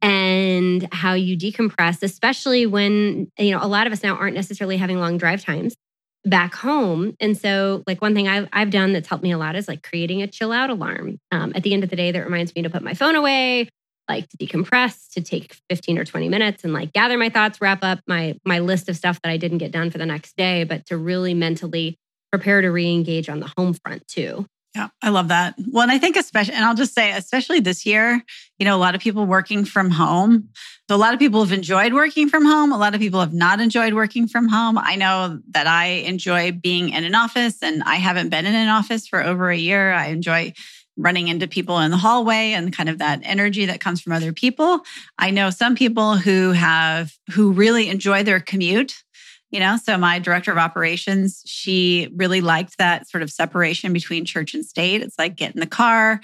and 0.00 0.88
how 0.92 1.14
you 1.14 1.36
decompress, 1.36 2.02
especially 2.02 2.66
when, 2.66 3.30
you 3.38 3.50
know, 3.50 3.58
a 3.60 3.66
lot 3.66 3.86
of 3.86 3.92
us 3.92 4.02
now 4.02 4.14
aren't 4.14 4.34
necessarily 4.34 4.76
having 4.76 4.98
long 4.98 5.18
drive 5.18 5.44
times 5.44 5.76
back 6.24 6.54
home. 6.54 7.14
And 7.20 7.36
so, 7.36 7.82
like, 7.86 8.00
one 8.00 8.14
thing 8.14 8.28
I've, 8.28 8.48
I've 8.52 8.70
done 8.70 8.92
that's 8.92 9.08
helped 9.08 9.24
me 9.24 9.32
a 9.32 9.38
lot 9.38 9.56
is 9.56 9.68
like 9.68 9.82
creating 9.82 10.22
a 10.22 10.26
chill 10.26 10.52
out 10.52 10.70
alarm 10.70 11.18
um, 11.32 11.52
at 11.54 11.62
the 11.62 11.74
end 11.74 11.84
of 11.84 11.90
the 11.90 11.96
day 11.96 12.12
that 12.12 12.24
reminds 12.24 12.54
me 12.54 12.62
to 12.62 12.70
put 12.70 12.82
my 12.82 12.94
phone 12.94 13.16
away, 13.16 13.68
like 14.08 14.28
to 14.28 14.36
decompress, 14.36 15.10
to 15.12 15.20
take 15.20 15.56
15 15.68 15.98
or 15.98 16.04
20 16.04 16.28
minutes 16.28 16.64
and 16.64 16.72
like 16.72 16.92
gather 16.92 17.18
my 17.18 17.28
thoughts, 17.28 17.60
wrap 17.60 17.82
up 17.82 18.00
my 18.06 18.36
my 18.44 18.60
list 18.60 18.88
of 18.88 18.96
stuff 18.96 19.20
that 19.22 19.30
I 19.30 19.36
didn't 19.36 19.58
get 19.58 19.72
done 19.72 19.90
for 19.90 19.98
the 19.98 20.06
next 20.06 20.36
day, 20.36 20.64
but 20.64 20.86
to 20.86 20.96
really 20.96 21.34
mentally 21.34 21.98
prepare 22.30 22.60
to 22.60 22.70
re-engage 22.70 23.28
on 23.28 23.40
the 23.40 23.50
home 23.56 23.74
front 23.74 24.06
too. 24.08 24.46
Yeah, 24.74 24.88
I 25.02 25.08
love 25.08 25.28
that. 25.28 25.54
Well, 25.72 25.82
and 25.82 25.90
I 25.90 25.98
think 25.98 26.14
especially, 26.16 26.54
and 26.54 26.64
I'll 26.64 26.74
just 26.74 26.94
say, 26.94 27.10
especially 27.10 27.58
this 27.58 27.86
year, 27.86 28.22
you 28.58 28.64
know, 28.64 28.76
a 28.76 28.78
lot 28.78 28.94
of 28.94 29.00
people 29.00 29.26
working 29.26 29.64
from 29.64 29.90
home. 29.90 30.50
So 30.88 30.94
a 30.94 30.98
lot 30.98 31.14
of 31.14 31.18
people 31.18 31.40
have 31.42 31.52
enjoyed 31.52 31.94
working 31.94 32.28
from 32.28 32.44
home. 32.44 32.70
A 32.70 32.78
lot 32.78 32.94
of 32.94 33.00
people 33.00 33.18
have 33.20 33.32
not 33.32 33.60
enjoyed 33.60 33.94
working 33.94 34.28
from 34.28 34.46
home. 34.46 34.78
I 34.78 34.94
know 34.94 35.40
that 35.50 35.66
I 35.66 35.86
enjoy 36.06 36.52
being 36.52 36.90
in 36.90 37.04
an 37.04 37.14
office 37.14 37.62
and 37.62 37.82
I 37.82 37.96
haven't 37.96 38.28
been 38.28 38.46
in 38.46 38.54
an 38.54 38.68
office 38.68 39.08
for 39.08 39.24
over 39.24 39.50
a 39.50 39.56
year. 39.56 39.92
I 39.92 40.08
enjoy 40.08 40.52
running 40.98 41.28
into 41.28 41.46
people 41.48 41.78
in 41.78 41.90
the 41.90 41.96
hallway 41.96 42.52
and 42.52 42.76
kind 42.76 42.88
of 42.88 42.98
that 42.98 43.20
energy 43.22 43.66
that 43.66 43.80
comes 43.80 44.00
from 44.00 44.12
other 44.12 44.32
people. 44.32 44.80
I 45.16 45.30
know 45.30 45.50
some 45.50 45.76
people 45.76 46.16
who 46.16 46.52
have, 46.52 47.12
who 47.32 47.52
really 47.52 47.88
enjoy 47.88 48.22
their 48.22 48.40
commute 48.40 49.02
you 49.50 49.60
know 49.60 49.76
so 49.76 49.96
my 49.96 50.18
director 50.18 50.52
of 50.52 50.58
operations 50.58 51.42
she 51.46 52.08
really 52.16 52.40
liked 52.40 52.78
that 52.78 53.08
sort 53.08 53.22
of 53.22 53.30
separation 53.30 53.92
between 53.92 54.24
church 54.24 54.54
and 54.54 54.64
state. 54.64 55.02
It's 55.02 55.18
like 55.18 55.36
get 55.36 55.54
in 55.54 55.60
the 55.60 55.66
car 55.66 56.20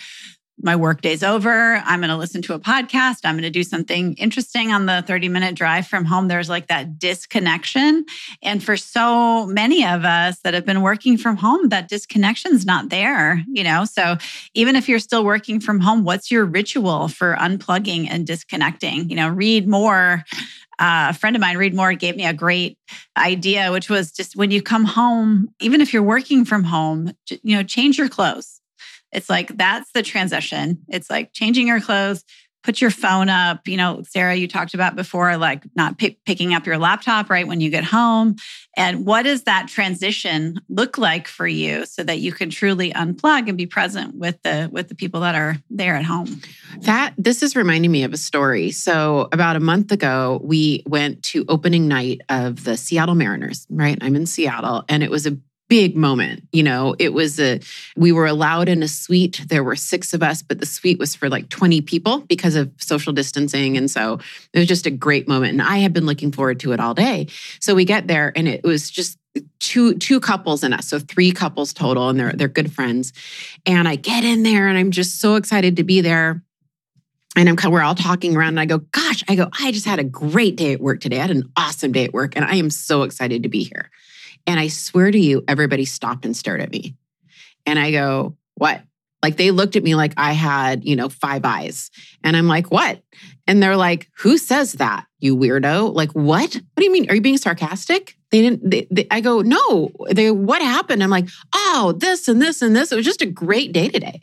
my 0.62 0.76
work 0.76 1.00
day's 1.00 1.22
over 1.22 1.82
i'm 1.84 2.00
going 2.00 2.10
to 2.10 2.16
listen 2.16 2.40
to 2.40 2.54
a 2.54 2.60
podcast 2.60 3.20
i'm 3.24 3.34
going 3.34 3.42
to 3.42 3.50
do 3.50 3.64
something 3.64 4.14
interesting 4.14 4.70
on 4.70 4.86
the 4.86 5.02
30 5.06 5.28
minute 5.28 5.54
drive 5.54 5.86
from 5.86 6.04
home. 6.04 6.28
There's 6.28 6.48
like 6.48 6.68
that 6.68 6.98
disconnection. 6.98 8.04
And 8.42 8.62
for 8.62 8.76
so 8.76 9.46
many 9.46 9.84
of 9.84 10.04
us 10.04 10.38
that 10.40 10.54
have 10.54 10.64
been 10.64 10.82
working 10.82 11.18
from 11.18 11.36
home 11.36 11.70
that 11.70 11.88
disconnection's 11.88 12.64
not 12.64 12.88
there 12.88 13.42
you 13.48 13.64
know? 13.64 13.84
So 13.84 14.16
even 14.54 14.76
if 14.76 14.88
you're 14.88 14.98
still 15.00 15.24
working 15.24 15.60
from 15.60 15.80
home 15.80 16.04
what's 16.04 16.30
your 16.30 16.44
ritual 16.44 17.08
for 17.08 17.34
unplugging 17.34 18.06
and 18.08 18.26
disconnecting? 18.26 19.10
You 19.10 19.16
know 19.16 19.28
read 19.28 19.66
more 19.66 20.24
uh, 20.78 21.08
a 21.10 21.14
friend 21.14 21.36
of 21.36 21.40
mine, 21.40 21.56
Reed 21.56 21.74
Moore, 21.74 21.94
gave 21.94 22.16
me 22.16 22.26
a 22.26 22.32
great 22.32 22.78
idea, 23.16 23.70
which 23.70 23.88
was 23.88 24.10
just 24.12 24.36
when 24.36 24.50
you 24.50 24.62
come 24.62 24.84
home, 24.84 25.48
even 25.60 25.80
if 25.80 25.92
you're 25.92 26.02
working 26.02 26.44
from 26.44 26.64
home, 26.64 27.12
you 27.42 27.56
know, 27.56 27.62
change 27.62 27.98
your 27.98 28.08
clothes. 28.08 28.60
It's 29.12 29.30
like 29.30 29.56
that's 29.56 29.90
the 29.92 30.02
transition. 30.02 30.78
It's 30.88 31.08
like 31.08 31.32
changing 31.32 31.68
your 31.68 31.80
clothes, 31.80 32.24
put 32.64 32.80
your 32.80 32.90
phone 32.90 33.28
up. 33.28 33.68
You 33.68 33.76
know, 33.76 34.02
Sarah, 34.08 34.34
you 34.34 34.48
talked 34.48 34.74
about 34.74 34.96
before, 34.96 35.36
like 35.36 35.64
not 35.76 35.98
pick, 35.98 36.18
picking 36.24 36.54
up 36.54 36.66
your 36.66 36.78
laptop 36.78 37.30
right 37.30 37.46
when 37.46 37.60
you 37.60 37.70
get 37.70 37.84
home. 37.84 38.36
And 38.76 39.06
what 39.06 39.22
does 39.22 39.44
that 39.44 39.68
transition 39.68 40.60
look 40.68 40.98
like 40.98 41.28
for 41.28 41.46
you 41.46 41.86
so 41.86 42.02
that 42.02 42.18
you 42.18 42.32
can 42.32 42.50
truly 42.50 42.92
unplug 42.92 43.48
and 43.48 43.56
be 43.56 43.66
present 43.66 44.16
with 44.16 44.42
the 44.42 44.68
with 44.72 44.88
the 44.88 44.94
people 44.94 45.20
that 45.20 45.34
are 45.34 45.56
there 45.70 45.96
at 45.96 46.04
home? 46.04 46.40
That 46.80 47.14
this 47.16 47.42
is 47.42 47.56
reminding 47.56 47.90
me 47.90 48.04
of 48.04 48.12
a 48.12 48.16
story. 48.16 48.70
So 48.70 49.28
about 49.32 49.56
a 49.56 49.60
month 49.60 49.92
ago, 49.92 50.40
we 50.42 50.82
went 50.86 51.22
to 51.24 51.44
opening 51.48 51.88
night 51.88 52.22
of 52.28 52.64
the 52.64 52.76
Seattle 52.76 53.14
Mariners. 53.14 53.66
Right, 53.70 53.98
I'm 54.00 54.16
in 54.16 54.26
Seattle, 54.26 54.84
and 54.88 55.02
it 55.02 55.10
was 55.10 55.26
a 55.26 55.36
big 55.68 55.97
moment. 55.97 56.47
You 56.52 56.62
know, 56.62 56.94
it 56.99 57.12
was 57.12 57.40
a, 57.40 57.61
we 57.97 58.12
were 58.12 58.26
allowed 58.26 58.68
in 58.68 58.83
a 58.83 58.88
suite. 58.88 59.44
There 59.49 59.64
were 59.64 59.76
six 59.76 60.12
of 60.12 60.23
us, 60.23 60.42
but 60.42 60.61
the 60.61 60.66
suite 60.66 60.99
was 60.99 61.14
for 61.14 61.28
like 61.28 61.49
20 61.49 61.80
people 61.83 62.21
because 62.21 62.54
of 62.54 62.71
social 62.78 63.12
distancing. 63.12 63.76
And 63.76 63.90
so 63.90 64.18
it 64.52 64.59
was 64.59 64.68
just 64.68 64.87
a 64.87 64.90
great 64.90 65.26
moment. 65.26 65.52
And 65.52 65.62
I 65.62 65.78
had 65.78 65.92
been 65.92 66.06
looking 66.06 66.33
forward 66.33 66.61
to 66.61 66.73
it 66.73 66.80
all 66.80 66.94
day. 66.94 67.28
So 67.61 67.75
we 67.75 67.85
get 67.85 68.06
there 68.06 68.33
and 68.37 68.47
it 68.47 68.62
was 68.62 68.90
just 68.90 69.18
two 69.59 69.94
two 69.94 70.21
couples 70.21 70.62
and 70.62 70.73
us 70.73 70.87
so 70.87 71.00
three 71.00 71.33
couples 71.33 71.73
total 71.73 72.09
and 72.09 72.21
they're 72.21 72.33
they're 72.35 72.47
good 72.47 72.73
friends 72.73 73.12
and 73.66 73.88
i 73.88 73.97
get 73.97 74.23
in 74.23 74.44
there 74.44 74.68
and 74.68 74.78
i'm 74.78 74.92
just 74.92 75.21
so 75.21 75.35
excited 75.35 75.75
to 75.75 75.83
be 75.83 76.00
there 76.00 76.40
and 77.37 77.49
I'm 77.49 77.73
we're 77.73 77.83
all 77.83 77.97
talking 77.97 78.37
around 78.37 78.50
and 78.50 78.61
I 78.61 78.66
go, 78.66 78.78
gosh, 78.78 79.25
I 79.28 79.35
go, 79.35 79.49
I 79.61 79.73
just 79.73 79.87
had 79.87 79.99
a 79.99 80.04
great 80.04 80.56
day 80.56 80.73
at 80.73 80.80
work 80.80 81.00
today. 81.00 81.18
I 81.18 81.23
had 81.23 81.30
an 81.30 81.50
awesome 81.56 81.90
day 81.90 82.04
at 82.04 82.12
work 82.12 82.37
and 82.37 82.44
I 82.44 82.54
am 82.54 82.71
so 82.71 83.02
excited 83.02 83.42
to 83.42 83.49
be 83.49 83.64
here. 83.64 83.90
And 84.46 84.60
I 84.60 84.68
swear 84.68 85.10
to 85.10 85.18
you, 85.18 85.42
everybody 85.48 85.84
stopped 85.84 86.24
and 86.24 86.36
stared 86.36 86.60
at 86.60 86.70
me. 86.70 86.96
And 87.66 87.78
I 87.78 87.90
go, 87.90 88.36
What? 88.54 88.82
Like 89.22 89.38
they 89.38 89.50
looked 89.50 89.74
at 89.74 89.82
me 89.82 89.94
like 89.94 90.12
I 90.18 90.32
had, 90.32 90.84
you 90.84 90.96
know, 90.96 91.09
five 91.09 91.46
eyes. 91.46 91.90
And 92.22 92.37
I'm 92.37 92.46
like, 92.46 92.70
What? 92.70 93.02
And 93.46 93.62
they're 93.62 93.76
like, 93.76 94.11
Who 94.18 94.37
says 94.37 94.74
that, 94.74 95.07
you 95.18 95.37
weirdo? 95.37 95.94
Like, 95.94 96.12
what? 96.12 96.54
What 96.54 96.62
do 96.76 96.85
you 96.85 96.92
mean? 96.92 97.11
Are 97.11 97.14
you 97.14 97.22
being 97.22 97.38
sarcastic? 97.38 98.16
They 98.30 98.42
didn't, 98.42 98.68
they, 98.68 98.87
they, 98.90 99.07
I 99.11 99.20
go, 99.20 99.40
No. 99.40 99.90
They, 100.11 100.30
what 100.30 100.61
happened? 100.61 101.02
I'm 101.02 101.11
like, 101.11 101.28
Oh, 101.54 101.94
this 101.96 102.28
and 102.28 102.40
this 102.40 102.61
and 102.61 102.76
this. 102.76 102.92
It 102.92 102.96
was 102.96 103.07
just 103.07 103.22
a 103.22 103.26
great 103.26 103.72
day 103.72 103.88
today. 103.88 104.20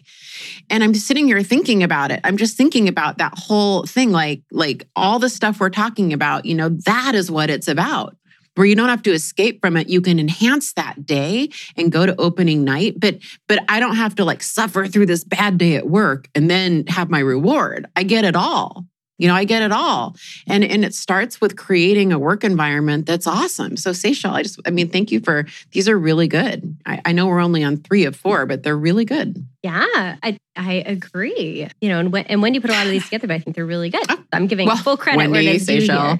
And 0.69 0.83
I'm 0.83 0.93
sitting 0.93 1.25
here 1.25 1.41
thinking 1.41 1.81
about 1.81 2.11
it. 2.11 2.19
I'm 2.23 2.37
just 2.37 2.55
thinking 2.55 2.87
about 2.87 3.17
that 3.17 3.33
whole 3.37 3.83
thing, 3.85 4.11
like, 4.11 4.43
like 4.51 4.87
all 4.95 5.19
the 5.19 5.29
stuff 5.29 5.59
we're 5.59 5.69
talking 5.69 6.13
about, 6.13 6.45
you 6.45 6.55
know, 6.55 6.69
that 6.69 7.15
is 7.15 7.31
what 7.31 7.49
it's 7.49 7.67
about 7.67 8.15
where 8.55 8.67
you 8.67 8.75
don't 8.75 8.89
have 8.89 9.03
to 9.03 9.11
escape 9.11 9.59
from 9.61 9.77
it 9.77 9.89
you 9.89 10.01
can 10.01 10.19
enhance 10.19 10.73
that 10.73 11.05
day 11.05 11.49
and 11.77 11.91
go 11.91 12.05
to 12.05 12.19
opening 12.19 12.63
night. 12.63 12.95
But 12.99 13.19
but 13.47 13.59
i 13.69 13.79
don't 13.79 13.95
have 13.95 14.15
to 14.15 14.25
like 14.25 14.43
suffer 14.43 14.87
through 14.87 15.05
this 15.05 15.23
bad 15.23 15.57
day 15.57 15.75
at 15.75 15.87
work 15.87 16.27
and 16.35 16.49
then 16.49 16.85
have 16.87 17.09
my 17.09 17.19
reward. 17.19 17.87
I 17.95 18.03
get 18.03 18.25
it 18.25 18.35
all 18.35 18.85
you 19.21 19.27
know 19.27 19.35
i 19.35 19.43
get 19.43 19.61
it 19.61 19.71
all. 19.71 20.15
And 20.47 20.63
and 20.63 20.83
it 20.83 20.95
starts 20.95 21.39
with 21.39 21.55
creating 21.55 22.11
a 22.11 22.17
work 22.17 22.43
environment 22.43 23.05
that's 23.05 23.27
awesome. 23.27 23.77
So 23.77 23.91
Seychelle, 23.91 24.31
i 24.31 24.41
just 24.41 24.59
i 24.65 24.71
mean 24.71 24.89
thank 24.89 25.11
you 25.11 25.19
for 25.19 25.45
these 25.71 25.87
are 25.87 25.97
really 25.97 26.27
good. 26.27 26.75
I, 26.85 27.01
I 27.05 27.11
know 27.11 27.27
we're 27.27 27.39
only 27.39 27.63
on 27.63 27.77
three 27.77 28.05
of 28.05 28.15
four 28.15 28.45
but 28.45 28.63
they're 28.63 28.77
really 28.77 29.05
good. 29.05 29.45
Yeah 29.61 29.85
i 30.23 30.37
i 30.55 30.83
agree. 30.85 31.67
You 31.79 31.89
know 31.89 31.99
and 31.99 32.11
when 32.11 32.25
and 32.25 32.41
when 32.41 32.55
you 32.55 32.61
put 32.61 32.71
a 32.71 32.73
lot 32.73 32.85
of 32.87 32.91
these 32.91 33.03
together 33.05 33.27
but 33.27 33.35
i 33.35 33.39
think 33.39 33.55
they're 33.55 33.65
really 33.65 33.91
good. 33.91 34.03
Oh, 34.09 34.17
i'm 34.33 34.47
giving 34.47 34.67
well, 34.67 34.77
full 34.77 34.97
credit 34.97 35.17
Wendy, 35.17 35.45
where 35.45 35.55
it's 35.55 35.65
Seychelle. 35.65 36.19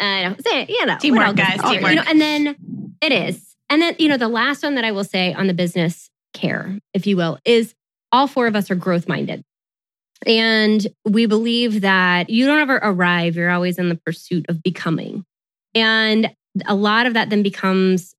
i 0.00 0.24
know. 0.24 0.36
Say 0.44 0.66
you 0.68 0.86
know 0.86 0.96
teamwork 0.98 1.36
guys 1.36 1.60
teamwork 1.60 1.90
you 1.90 1.96
know 1.96 2.04
and 2.08 2.20
then 2.20 2.56
it 3.02 3.12
is. 3.12 3.44
And 3.70 3.82
then 3.82 3.94
you 3.98 4.08
know 4.08 4.16
the 4.16 4.28
last 4.28 4.62
one 4.62 4.74
that 4.76 4.84
i 4.84 4.92
will 4.92 5.04
say 5.04 5.34
on 5.34 5.46
the 5.48 5.54
business 5.54 6.08
care 6.32 6.78
if 6.94 7.06
you 7.06 7.16
will 7.16 7.38
is 7.44 7.74
all 8.10 8.26
four 8.26 8.46
of 8.46 8.56
us 8.56 8.70
are 8.70 8.74
growth 8.74 9.06
minded 9.06 9.44
and 10.26 10.86
we 11.04 11.26
believe 11.26 11.82
that 11.82 12.30
you 12.30 12.46
don't 12.46 12.60
ever 12.60 12.76
arrive, 12.76 13.36
you're 13.36 13.50
always 13.50 13.78
in 13.78 13.88
the 13.88 14.00
pursuit 14.04 14.46
of 14.48 14.62
becoming. 14.62 15.24
And 15.74 16.34
a 16.66 16.74
lot 16.74 17.06
of 17.06 17.14
that 17.14 17.30
then 17.30 17.42
becomes 17.42 18.14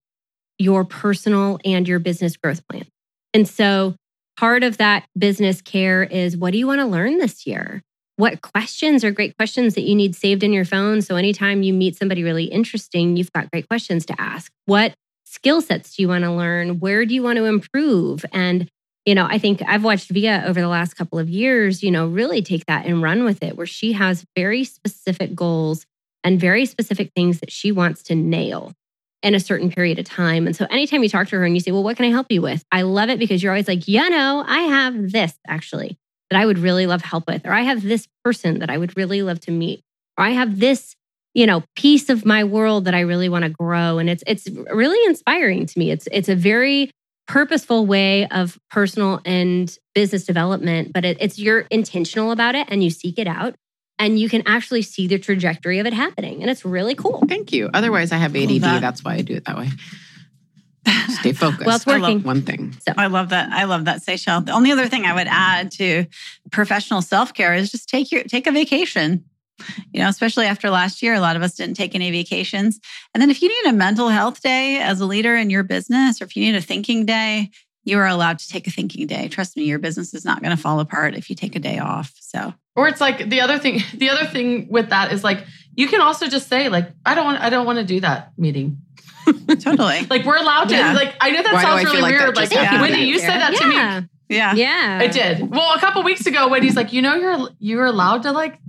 your 0.58 0.84
personal 0.84 1.60
and 1.66 1.88
your 1.88 2.00
business 2.00 2.38
growth 2.38 2.66
plan. 2.68 2.86
And 3.34 3.48
so 3.48 3.96
part 4.38 4.64
of 4.64 4.78
that 4.78 5.06
business 5.18 5.62
care 5.62 6.04
is 6.04 6.38
what 6.38 6.52
do 6.52 6.58
you 6.58 6.68
want 6.68 6.80
to 6.80 6.86
learn 6.86 7.18
this 7.18 7.46
year? 7.46 7.82
What 8.18 8.42
questions 8.42 9.04
are 9.06 9.12
great 9.12 9.38
questions 9.38 9.76
that 9.76 9.84
you 9.84 9.96
need 9.96 10.16
saved 10.16 10.44
in 10.44 10.52
your 10.52 10.66
phone? 10.66 11.02
So 11.02 11.16
anytime 11.16 11.64
you 11.64 11.74
meet 11.74 11.98
somebody 11.98 12.24
really 12.24 12.46
interesting, 12.46 13.16
you've 13.16 13.32
got 13.32 13.50
great 13.52 13.68
questions 13.68 14.06
to 14.08 14.22
ask. 14.22 14.52
What 14.66 14.94
skill 15.26 15.62
sets 15.62 15.96
do 15.96 16.02
you 16.02 16.10
want 16.10 16.26
to 16.26 16.32
learn? 16.32 16.80
Where 16.80 17.06
do 17.06 17.14
you 17.14 17.24
want 17.24 17.38
to 17.38 17.46
improve? 17.46 18.26
And 18.34 18.70
you 19.10 19.15
know, 19.15 19.26
I 19.28 19.39
think 19.39 19.63
I've 19.65 19.84
watched 19.84 20.12
Via 20.12 20.43
over 20.45 20.62
the 20.62 20.67
last 20.67 20.93
couple 20.93 21.17
of 21.17 21.28
years, 21.28 21.82
you 21.82 21.89
know, 21.89 22.06
really 22.06 22.43
take 22.43 22.67
that 22.67 22.86
and 22.86 23.02
run 23.02 23.24
with 23.24 23.41
it, 23.41 23.58
where 23.58 23.65
she 23.65 23.93
has 23.93 24.24
very 24.36 24.63
specific 24.63 25.34
goals 25.34 25.88
and 26.24 26.39
very 26.39 26.67
specific 26.67 27.12
things 27.15 27.39
that 27.39 27.52
she 27.52 27.72
wants 27.72 28.04
to 28.04 28.13
nail 28.13 28.72
in 29.24 29.34
a 29.34 29.39
certain 29.39 29.72
period 29.72 29.98
of 29.98 30.06
time. 30.06 30.45
And 30.45 30.56
so 30.56 30.67
anytime 30.69 31.02
you 31.02 31.10
talk 31.10 31.28
to 31.30 31.38
her 31.38 31.43
and 31.43 31.56
you 31.56 31.60
say, 31.60 31.72
Well, 31.72 31.82
what 31.82 31.98
can 31.98 32.06
I 32.06 32.12
help 32.12 32.28
you 32.30 32.43
with? 32.43 32.63
I 32.72 32.84
love 32.84 33.10
it 33.10 33.17
because 33.17 33.41
you're 33.41 33.52
always 33.52 33.67
like, 33.67 33.88
Yeah, 33.88 34.10
no, 34.10 34.43
I 34.45 34.60
have 34.60 35.12
this 35.12 35.34
actually 35.48 35.98
that 36.30 36.39
I 36.39 36.45
would 36.45 36.60
really 36.60 36.86
love 36.86 37.02
help 37.02 37.26
with, 37.26 37.48
or 37.48 37.52
I 37.52 37.62
have 37.62 37.82
this 37.82 38.08
person 38.24 38.60
that 38.60 38.69
I 38.69 38.78
would 38.78 38.95
really 38.95 39.24
love 39.24 39.39
to 39.41 39.52
meet, 39.52 39.82
or 40.19 40.26
I 40.26 40.30
have 40.30 40.60
this 40.60 40.95
you 41.34 41.48
know 41.48 41.63
piece 41.76 42.10
of 42.10 42.26
my 42.26 42.43
world 42.43 42.86
that 42.86 42.93
I 42.93 43.00
really 43.00 43.30
want 43.30 43.45
to 43.45 43.50
grow 43.50 43.98
and 43.98 44.10
it's 44.10 44.24
it's 44.26 44.48
really 44.74 45.04
inspiring 45.06 45.67
to 45.67 45.80
me 45.80 45.91
it's 45.91 46.08
it's 46.12 46.28
a 46.28 46.36
very 46.36 46.89
purposeful 47.30 47.86
way 47.86 48.28
of 48.30 48.60
personal 48.72 49.22
and 49.24 49.78
business 49.94 50.26
development, 50.26 50.92
but 50.92 51.06
it, 51.06 51.15
it's 51.22 51.38
you're 51.38 51.60
intentional 51.70 52.32
about 52.32 52.56
it 52.56 52.68
and 52.72 52.84
you 52.84 52.89
seek 52.89 53.20
it 53.20 53.28
out 53.28 53.54
and 54.00 54.20
you 54.20 54.28
can 54.28 54.42
actually 54.48 54.82
see 54.82 55.06
the 55.06 55.20
trajectory 55.20 55.78
of 55.78 55.86
it 55.86 55.94
happening. 55.94 56.42
And 56.42 56.50
it's 56.50 56.65
really 56.65 56.96
cool. 56.96 57.24
Thank 57.30 57.54
you. 57.54 57.70
Otherwise, 57.72 58.12
I 58.12 58.18
have 58.18 58.36
ADD. 58.36 58.62
That. 58.62 58.82
That's 58.82 59.04
why 59.04 59.13
I 59.13 59.22
do 59.22 59.36
it 59.36 59.46
that 59.46 59.58
way. 59.58 59.70
Stay 61.20 61.34
focused. 61.34 61.68
well, 61.68 61.76
it's 61.76 61.86
working. 61.86 62.24
one 62.24 62.42
thing. 62.42 62.76
So 62.80 62.94
I 62.98 63.06
love 63.06 63.30
that. 63.30 63.52
I 63.52 63.65
love 63.65 63.86
that, 63.86 64.02
Seychelle. 64.02 64.44
The 64.44 64.54
only 64.54 64.72
other 64.72 64.88
thing 64.88 65.06
I 65.06 65.13
would 65.13 65.28
add 65.30 65.72
to 65.74 66.08
professional 66.52 67.04
self 67.04 67.36
care 67.36 67.54
is 67.54 67.70
just 67.70 67.88
take 67.88 68.12
your 68.12 68.24
take 68.24 68.48
a 68.48 68.52
vacation 68.52 69.24
you 69.93 70.02
know, 70.02 70.10
especially 70.10 70.45
after 70.45 70.69
last 70.69 71.02
year, 71.02 71.13
a 71.13 71.19
lot 71.19 71.36
of 71.36 71.41
us 71.41 71.56
didn't 71.56 71.76
take 71.76 71.95
any 71.95 72.12
vacations. 72.12 72.80
And 73.13 73.22
then 73.22 73.30
if 73.30 73.41
you 73.41 73.50
need 73.50 73.72
a 73.72 73.76
mental 73.76 74.10
health 74.10 74.41
day 74.41 74.78
as 74.78 75.02
a 75.02 75.06
leader 75.06 75.36
in 75.36 75.50
your 75.50 75.63
business, 75.63 76.22
or 76.22 76.26
if 76.26 76.36
you 76.36 76.43
need 76.43 76.56
a 76.56 76.62
thinking 76.62 77.06
day, 77.06 77.50
you 77.89 77.98
are 77.98 78.08
allowed 78.08 78.39
to 78.39 78.48
take 78.48 78.67
a 78.67 78.72
thinking 78.72 79.08
day. 79.08 79.28
Trust 79.28 79.58
me, 79.58 79.63
your 79.63 79.80
business 79.80 80.13
is 80.13 80.26
not 80.26 80.41
going 80.41 80.56
to 80.56 80.62
fall 80.62 80.80
apart 80.80 81.15
if 81.15 81.30
you 81.30 81.36
take 81.36 81.56
a 81.56 81.60
day 81.60 81.80
off. 81.80 82.13
So, 82.19 82.54
or 82.76 82.88
it's 82.88 83.02
like 83.02 83.30
the 83.30 83.41
other 83.41 83.58
thing, 83.58 83.82
the 83.93 84.10
other 84.10 84.26
thing 84.26 84.67
with 84.69 84.89
that 84.89 85.12
is 85.12 85.24
like, 85.24 85.45
you 85.76 85.88
can 85.88 86.02
also 86.02 86.28
just 86.28 86.48
say 86.48 86.69
like, 86.69 86.91
I 87.06 87.15
don't 87.15 87.26
want, 87.26 87.41
I 87.41 87.50
don't 87.50 87.65
want 87.65 87.80
to 87.80 87.86
do 87.86 88.00
that 88.02 88.34
meeting. 88.38 88.80
totally. 89.48 90.06
like 90.10 90.26
we're 90.26 90.38
allowed 90.38 90.69
to, 90.69 90.76
yeah. 90.76 90.93
like, 90.93 91.15
I 91.19 91.32
know 91.32 91.43
that 91.43 91.54
Why 91.54 91.63
sounds 91.63 91.86
really 91.86 92.02
like 92.02 92.12
weird. 92.12 92.36
Like, 92.36 92.52
yeah. 92.52 92.82
Wendy, 92.82 93.02
you 93.02 93.19
said 93.19 93.39
that 93.39 93.54
yeah. 93.54 93.60
to 93.60 93.67
me. 94.02 94.08
Yeah. 94.30 94.54
Yeah. 94.54 95.00
I 95.02 95.08
did. 95.08 95.50
Well, 95.50 95.74
a 95.74 95.80
couple 95.80 96.04
weeks 96.04 96.26
ago, 96.26 96.50
Wendy's 96.50 96.76
like, 96.76 96.93
you 96.93 97.02
know, 97.02 97.15
you're, 97.15 97.50
you're 97.60 97.86
allowed 97.86 98.24
to 98.24 98.32
like 98.32 98.60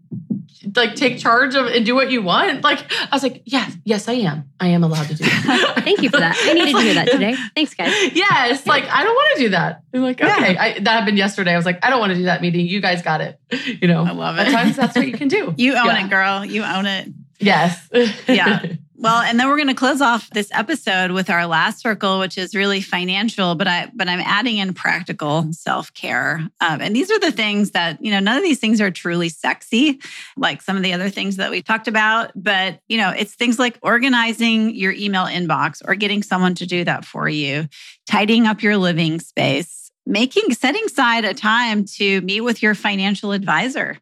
like 0.76 0.94
take 0.94 1.18
charge 1.18 1.54
of 1.54 1.66
and 1.66 1.84
do 1.86 1.94
what 1.94 2.10
you 2.10 2.22
want? 2.22 2.62
Like 2.62 2.90
I 2.92 3.08
was 3.14 3.22
like, 3.22 3.42
yes, 3.46 3.76
yes, 3.84 4.08
I 4.08 4.12
am. 4.14 4.50
I 4.58 4.68
am 4.68 4.84
allowed 4.84 5.08
to 5.08 5.14
do 5.14 5.24
that. 5.24 5.74
Thank 5.84 6.02
you 6.02 6.10
for 6.10 6.18
that. 6.18 6.36
I 6.38 6.52
needed 6.52 6.72
to 6.74 6.80
hear 6.80 6.94
that 6.94 7.10
today. 7.10 7.34
Thanks, 7.54 7.74
guys. 7.74 7.92
Yes, 8.14 8.66
like 8.66 8.84
I 8.84 9.02
don't 9.04 9.14
want 9.14 9.36
to 9.36 9.42
do 9.42 9.48
that. 9.50 9.82
I'm 9.94 10.02
like, 10.02 10.20
okay, 10.20 10.56
I, 10.56 10.78
that 10.80 10.88
happened 11.00 11.18
yesterday. 11.18 11.52
I 11.52 11.56
was 11.56 11.66
like, 11.66 11.84
I 11.84 11.90
don't 11.90 12.00
want 12.00 12.10
to 12.10 12.16
do 12.16 12.24
that 12.24 12.42
meeting. 12.42 12.66
You 12.66 12.80
guys 12.80 13.02
got 13.02 13.20
it. 13.20 13.38
You 13.80 13.88
know, 13.88 14.04
I 14.04 14.12
love 14.12 14.38
at 14.38 14.48
it. 14.48 14.52
times 14.52 14.76
that's 14.76 14.96
what 14.96 15.06
you 15.06 15.12
can 15.14 15.28
do. 15.28 15.54
You 15.58 15.76
own 15.76 15.86
Yeah. 15.86 16.04
it, 16.06 16.10
girl. 16.10 16.44
You 16.44 16.62
own 16.64 16.86
it. 16.86 17.08
Yes. 17.38 17.88
Yeah. 18.28 18.64
Well, 19.02 19.22
and 19.22 19.40
then 19.40 19.48
we're 19.48 19.56
going 19.56 19.68
to 19.68 19.74
close 19.74 20.02
off 20.02 20.28
this 20.28 20.50
episode 20.52 21.12
with 21.12 21.30
our 21.30 21.46
last 21.46 21.80
circle, 21.80 22.18
which 22.18 22.36
is 22.36 22.54
really 22.54 22.82
financial, 22.82 23.54
but 23.54 23.66
I 23.66 23.90
but 23.94 24.10
I'm 24.10 24.20
adding 24.20 24.58
in 24.58 24.74
practical 24.74 25.50
self 25.54 25.94
care. 25.94 26.46
Um, 26.60 26.82
and 26.82 26.94
these 26.94 27.10
are 27.10 27.18
the 27.18 27.32
things 27.32 27.70
that 27.70 28.04
you 28.04 28.10
know. 28.10 28.20
None 28.20 28.36
of 28.36 28.42
these 28.42 28.58
things 28.58 28.78
are 28.78 28.90
truly 28.90 29.30
sexy, 29.30 30.02
like 30.36 30.60
some 30.60 30.76
of 30.76 30.82
the 30.82 30.92
other 30.92 31.08
things 31.08 31.36
that 31.36 31.50
we 31.50 31.62
talked 31.62 31.88
about. 31.88 32.32
But 32.36 32.80
you 32.88 32.98
know, 32.98 33.08
it's 33.08 33.34
things 33.34 33.58
like 33.58 33.78
organizing 33.80 34.74
your 34.74 34.92
email 34.92 35.24
inbox 35.24 35.80
or 35.82 35.94
getting 35.94 36.22
someone 36.22 36.54
to 36.56 36.66
do 36.66 36.84
that 36.84 37.06
for 37.06 37.26
you, 37.26 37.68
tidying 38.06 38.46
up 38.46 38.62
your 38.62 38.76
living 38.76 39.18
space, 39.18 39.90
making 40.04 40.52
setting 40.52 40.84
aside 40.84 41.24
a 41.24 41.32
time 41.32 41.86
to 41.96 42.20
meet 42.20 42.42
with 42.42 42.62
your 42.62 42.74
financial 42.74 43.32
advisor. 43.32 43.96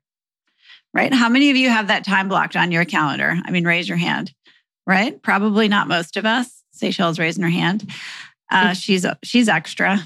Right? 0.93 1.15
How 1.15 1.29
many 1.29 1.51
of 1.51 1.57
you 1.57 1.69
have 1.69 1.87
that 1.87 2.05
time 2.05 2.29
blocked 2.29 2.57
on 2.57 2.73
your 2.73 2.85
calendar? 2.85 3.39
I 3.45 3.51
mean, 3.53 3.65
raise 3.65 3.89
your 3.89 3.99
hand 3.99 4.35
right? 4.89 5.23
Probably 5.23 5.69
not 5.69 5.87
most 5.87 6.17
of 6.17 6.27
us. 6.27 6.65
Seychelle's 6.73 7.21
raising 7.21 7.45
her 7.45 7.49
hand. 7.51 7.89
Uh, 8.51 8.73
she's 8.73 9.07
she's 9.23 9.49
extra. 9.49 10.01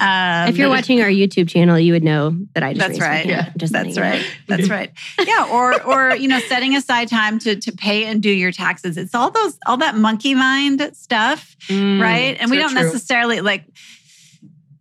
Um, 0.00 0.48
if 0.48 0.56
you're 0.56 0.68
watching 0.68 1.00
our 1.00 1.08
YouTube 1.08 1.48
channel, 1.48 1.78
you 1.78 1.92
would 1.92 2.04
know 2.04 2.36
that 2.54 2.62
I 2.62 2.72
just 2.74 2.86
that's 2.86 3.00
right. 3.00 3.26
Yeah, 3.26 3.50
Just 3.56 3.72
that's 3.72 3.96
letting 3.96 3.96
you 3.96 4.00
know. 4.00 4.18
right. 4.18 4.36
That's 4.46 4.68
right. 4.70 4.92
Yeah, 5.26 5.48
or 5.50 5.82
or 5.82 6.14
you 6.16 6.28
know, 6.28 6.38
setting 6.40 6.76
aside 6.76 7.08
time 7.08 7.38
to 7.40 7.56
to 7.56 7.72
pay 7.72 8.04
and 8.04 8.22
do 8.22 8.30
your 8.30 8.52
taxes. 8.52 8.96
It's 8.96 9.14
all 9.14 9.30
those 9.30 9.58
all 9.66 9.78
that 9.78 9.96
monkey 9.96 10.34
mind 10.34 10.90
stuff, 10.94 11.56
Mm, 11.68 12.00
right? 12.00 12.36
And 12.40 12.50
we 12.50 12.58
don't 12.58 12.72
true. 12.72 12.82
necessarily 12.82 13.40
like. 13.40 13.64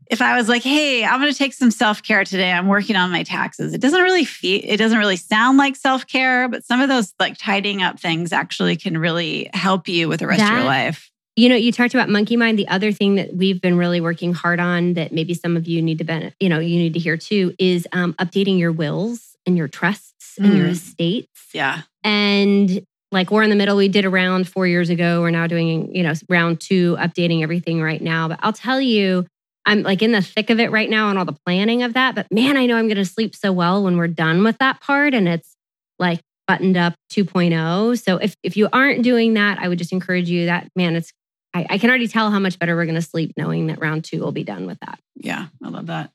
If 0.10 0.22
I 0.22 0.36
was 0.38 0.48
like, 0.48 0.64
"Hey, 0.64 1.04
I'm 1.06 1.20
going 1.20 1.32
to 1.32 1.38
take 1.38 1.54
some 1.54 1.72
self 1.72 2.02
care 2.04 2.24
today. 2.24 2.52
I'm 2.52 2.68
working 2.68 2.96
on 2.96 3.12
my 3.12 3.24
taxes." 3.24 3.74
It 3.74 3.82
doesn't 3.82 4.02
really 4.02 4.26
feel. 4.26 4.62
It 4.64 4.78
doesn't 4.78 4.98
really 4.98 5.18
sound 5.18 5.58
like 5.58 5.76
self 5.76 6.08
care, 6.08 6.48
but 6.48 6.64
some 6.66 6.82
of 6.82 6.90
those 6.90 7.14
like 7.20 7.38
tidying 7.38 7.82
up 7.82 8.00
things 8.00 8.32
actually 8.32 8.76
can 8.78 8.98
really 8.98 9.50
help 9.54 9.88
you 9.88 10.08
with 10.08 10.20
the 10.22 10.28
rest 10.28 10.42
of 10.44 10.50
your 10.50 10.64
life. 10.64 11.12
You 11.36 11.50
know, 11.50 11.56
you 11.56 11.72
talked 11.72 11.94
about 11.94 12.10
monkey 12.10 12.36
mind. 12.36 12.58
The 12.58 12.68
other 12.68 12.92
thing 12.92 13.16
that 13.16 13.36
we've 13.36 13.62
been 13.62 13.78
really 13.78 14.02
working 14.02 14.34
hard 14.34 14.60
on 14.60 14.94
that 14.94 15.12
maybe 15.12 15.34
some 15.36 15.56
of 15.56 15.68
you 15.68 15.82
need 15.84 16.00
to 16.00 16.04
ben- 16.04 16.34
you 16.40 16.50
know, 16.50 16.60
you 16.60 16.78
need 16.80 16.94
to 16.94 17.00
hear 17.00 17.16
too 17.18 17.54
is 17.60 17.88
um, 17.92 18.14
updating 18.16 18.58
your 18.58 18.72
wills 18.72 19.36
and 19.46 19.56
your 19.56 19.68
trusts 19.68 20.38
and 20.40 20.58
your 20.58 20.68
Mm. 20.68 20.72
estates. 20.72 21.46
Yeah. 21.54 21.82
And 22.04 22.82
like 23.12 23.30
we're 23.32 23.44
in 23.44 23.50
the 23.50 23.56
middle, 23.56 23.78
we 23.78 23.88
did 23.88 24.04
a 24.06 24.10
round 24.10 24.48
four 24.48 24.66
years 24.66 24.90
ago. 24.90 25.22
We're 25.22 25.30
now 25.30 25.46
doing, 25.48 25.94
you 25.96 26.04
know, 26.04 26.14
round 26.28 26.60
two, 26.60 26.96
updating 27.00 27.44
everything 27.44 27.82
right 27.82 28.02
now. 28.02 28.28
But 28.30 28.40
I'll 28.42 28.52
tell 28.54 28.82
you, 28.82 29.26
I'm 29.68 29.84
like 29.84 30.02
in 30.02 30.14
the 30.14 30.22
thick 30.22 30.50
of 30.50 30.60
it 30.60 30.72
right 30.72 30.90
now 30.90 31.10
and 31.10 31.20
all 31.20 31.26
the 31.26 31.38
planning 31.46 31.84
of 31.84 31.94
that. 31.94 32.16
But 32.16 32.32
man, 32.32 32.58
I 32.58 32.66
know 32.66 32.78
I'm 32.78 32.88
going 32.88 32.98
to 32.98 33.06
sleep 33.06 33.36
so 33.36 33.52
well 33.52 33.84
when 33.84 33.98
we're 33.98 34.08
done 34.08 34.44
with 34.44 34.58
that 34.60 34.82
part 34.82 35.14
and 35.14 35.28
it's 35.28 35.56
like 36.00 36.22
buttoned 36.48 36.78
up 36.78 36.96
2.0. 37.12 38.02
So 38.02 38.18
if 38.18 38.36
if 38.42 38.56
you 38.56 38.70
aren't 38.72 39.04
doing 39.04 39.34
that, 39.36 39.60
I 39.60 39.68
would 39.68 39.78
just 39.78 39.92
encourage 39.92 40.30
you 40.30 40.46
that 40.46 40.70
man, 40.76 40.96
it's 40.96 41.12
I, 41.54 41.66
I 41.72 41.78
can 41.78 41.90
already 41.90 42.08
tell 42.08 42.32
how 42.32 42.40
much 42.40 42.60
better 42.60 42.76
we're 42.76 42.86
going 42.86 42.96
to 42.96 43.02
sleep 43.02 43.34
knowing 43.38 43.68
that 43.68 43.82
round 43.82 44.04
two 44.04 44.20
will 44.20 44.32
be 44.32 44.44
done 44.44 44.68
with 44.68 44.80
that. 44.82 45.00
Yeah, 45.16 45.48
I 45.64 45.70
love 45.70 45.88
that. 45.88 46.12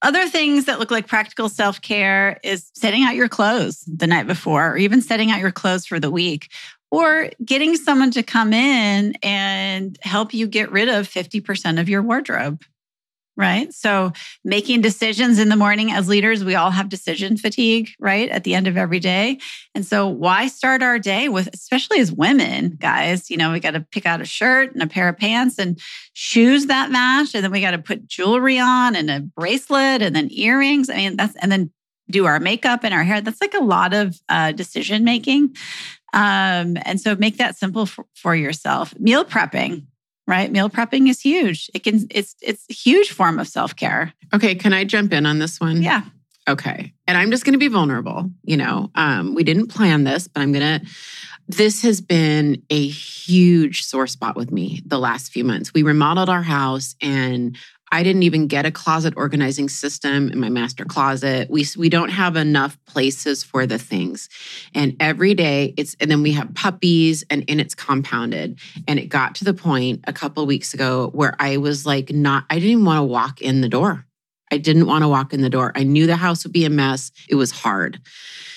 Other 0.00 0.28
things 0.28 0.66
that 0.66 0.78
look 0.78 0.90
like 0.90 1.06
practical 1.06 1.48
self 1.48 1.80
care 1.80 2.38
is 2.42 2.70
setting 2.74 3.02
out 3.02 3.14
your 3.14 3.28
clothes 3.28 3.84
the 3.86 4.06
night 4.06 4.26
before, 4.26 4.72
or 4.72 4.76
even 4.76 5.02
setting 5.02 5.30
out 5.30 5.40
your 5.40 5.52
clothes 5.52 5.86
for 5.86 5.98
the 5.98 6.10
week, 6.10 6.50
or 6.90 7.30
getting 7.44 7.76
someone 7.76 8.10
to 8.12 8.22
come 8.22 8.52
in 8.52 9.14
and 9.22 9.98
help 10.02 10.32
you 10.32 10.46
get 10.46 10.70
rid 10.70 10.88
of 10.88 11.08
50% 11.08 11.80
of 11.80 11.88
your 11.88 12.02
wardrobe. 12.02 12.62
Right. 13.38 13.70
So 13.74 14.12
making 14.44 14.80
decisions 14.80 15.38
in 15.38 15.50
the 15.50 15.56
morning 15.56 15.92
as 15.92 16.08
leaders, 16.08 16.42
we 16.42 16.54
all 16.54 16.70
have 16.70 16.88
decision 16.88 17.36
fatigue, 17.36 17.90
right? 18.00 18.30
At 18.30 18.44
the 18.44 18.54
end 18.54 18.66
of 18.66 18.78
every 18.78 18.98
day. 18.98 19.38
And 19.74 19.84
so 19.84 20.08
why 20.08 20.48
start 20.48 20.82
our 20.82 20.98
day 20.98 21.28
with, 21.28 21.50
especially 21.52 22.00
as 22.00 22.10
women, 22.10 22.78
guys, 22.80 23.30
you 23.30 23.36
know, 23.36 23.52
we 23.52 23.60
got 23.60 23.72
to 23.72 23.80
pick 23.80 24.06
out 24.06 24.22
a 24.22 24.24
shirt 24.24 24.72
and 24.72 24.82
a 24.82 24.86
pair 24.86 25.10
of 25.10 25.18
pants 25.18 25.58
and 25.58 25.78
shoes 26.14 26.66
that 26.66 26.90
match. 26.90 27.34
And 27.34 27.44
then 27.44 27.52
we 27.52 27.60
got 27.60 27.72
to 27.72 27.78
put 27.78 28.06
jewelry 28.06 28.58
on 28.58 28.96
and 28.96 29.10
a 29.10 29.20
bracelet 29.20 30.00
and 30.00 30.16
then 30.16 30.28
earrings. 30.30 30.88
I 30.88 30.96
mean, 30.96 31.16
that's, 31.16 31.36
and 31.36 31.52
then 31.52 31.70
do 32.08 32.24
our 32.24 32.40
makeup 32.40 32.84
and 32.84 32.94
our 32.94 33.04
hair. 33.04 33.20
That's 33.20 33.42
like 33.42 33.54
a 33.54 33.62
lot 33.62 33.92
of 33.92 34.18
uh, 34.30 34.52
decision 34.52 35.04
making. 35.04 35.56
Um, 36.14 36.78
and 36.86 36.98
so 36.98 37.14
make 37.16 37.36
that 37.36 37.58
simple 37.58 37.84
for, 37.84 38.06
for 38.14 38.34
yourself. 38.34 38.98
Meal 38.98 39.26
prepping, 39.26 39.84
right? 40.26 40.50
Meal 40.50 40.68
prepping 40.68 41.08
is 41.08 41.20
huge. 41.20 41.70
It 41.74 41.84
can, 41.84 42.06
it's, 42.10 42.34
it's 42.42 42.64
a 42.70 42.72
huge 42.72 43.10
form 43.10 43.38
of 43.38 43.48
self 43.48 43.74
care. 43.76 44.12
Okay, 44.34 44.54
can 44.54 44.72
I 44.72 44.84
jump 44.84 45.12
in 45.12 45.26
on 45.26 45.38
this 45.38 45.60
one? 45.60 45.82
Yeah. 45.82 46.02
Okay. 46.48 46.92
And 47.06 47.18
I'm 47.18 47.30
just 47.30 47.44
going 47.44 47.54
to 47.54 47.58
be 47.58 47.68
vulnerable. 47.68 48.30
You 48.44 48.56
know, 48.56 48.90
um, 48.94 49.34
we 49.34 49.44
didn't 49.44 49.68
plan 49.68 50.04
this, 50.04 50.28
but 50.28 50.40
I'm 50.40 50.52
going 50.52 50.80
to. 50.80 50.86
This 51.48 51.82
has 51.82 52.00
been 52.00 52.62
a 52.70 52.88
huge 52.88 53.84
sore 53.84 54.08
spot 54.08 54.34
with 54.34 54.50
me 54.50 54.82
the 54.84 54.98
last 54.98 55.30
few 55.30 55.44
months. 55.44 55.72
We 55.72 55.84
remodeled 55.84 56.28
our 56.28 56.42
house 56.42 56.96
and 57.00 57.56
I 57.96 58.02
didn't 58.02 58.24
even 58.24 58.46
get 58.46 58.66
a 58.66 58.70
closet 58.70 59.14
organizing 59.16 59.70
system 59.70 60.28
in 60.28 60.38
my 60.38 60.50
master 60.50 60.84
closet. 60.84 61.48
We 61.48 61.64
we 61.78 61.88
don't 61.88 62.10
have 62.10 62.36
enough 62.36 62.76
places 62.84 63.42
for 63.42 63.64
the 63.64 63.78
things. 63.78 64.28
And 64.74 64.94
every 65.00 65.32
day 65.32 65.72
it's 65.78 65.96
and 65.98 66.10
then 66.10 66.22
we 66.22 66.32
have 66.32 66.52
puppies 66.52 67.24
and 67.30 67.42
and 67.48 67.58
it's 67.58 67.74
compounded. 67.74 68.60
And 68.86 68.98
it 68.98 69.06
got 69.06 69.34
to 69.36 69.44
the 69.44 69.54
point 69.54 70.04
a 70.06 70.12
couple 70.12 70.42
of 70.42 70.46
weeks 70.46 70.74
ago 70.74 71.08
where 71.14 71.34
I 71.38 71.56
was 71.56 71.86
like 71.86 72.10
not 72.10 72.44
I 72.50 72.56
didn't 72.56 72.70
even 72.70 72.84
want 72.84 72.98
to 72.98 73.04
walk 73.04 73.40
in 73.40 73.62
the 73.62 73.68
door. 73.70 74.04
I 74.52 74.58
didn't 74.58 74.86
want 74.86 75.02
to 75.02 75.08
walk 75.08 75.32
in 75.32 75.40
the 75.40 75.48
door. 75.48 75.72
I 75.74 75.82
knew 75.82 76.06
the 76.06 76.16
house 76.16 76.44
would 76.44 76.52
be 76.52 76.66
a 76.66 76.70
mess. 76.70 77.12
It 77.30 77.36
was 77.36 77.50
hard. 77.50 77.98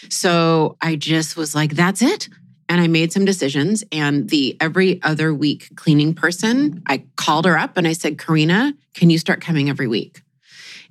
So 0.10 0.76
I 0.82 0.98
just 0.98 1.38
was 1.38 1.56
like, 1.56 1.76
that's 1.76 2.02
it. 2.02 2.28
And 2.70 2.80
I 2.80 2.88
made 2.88 3.12
some 3.12 3.26
decisions. 3.26 3.84
And 3.92 4.30
the 4.30 4.56
every 4.62 5.02
other 5.04 5.34
week 5.34 5.76
cleaning 5.76 6.14
person, 6.14 6.84
I 6.86 7.04
called 7.18 7.46
her 7.46 7.58
up 7.58 7.76
and 7.76 7.88
I 7.88 7.94
said, 7.94 8.20
Karina, 8.20 8.74
can 8.94 9.10
you 9.10 9.18
start 9.18 9.42
coming 9.42 9.70
every 9.70 9.88
week? 9.88 10.22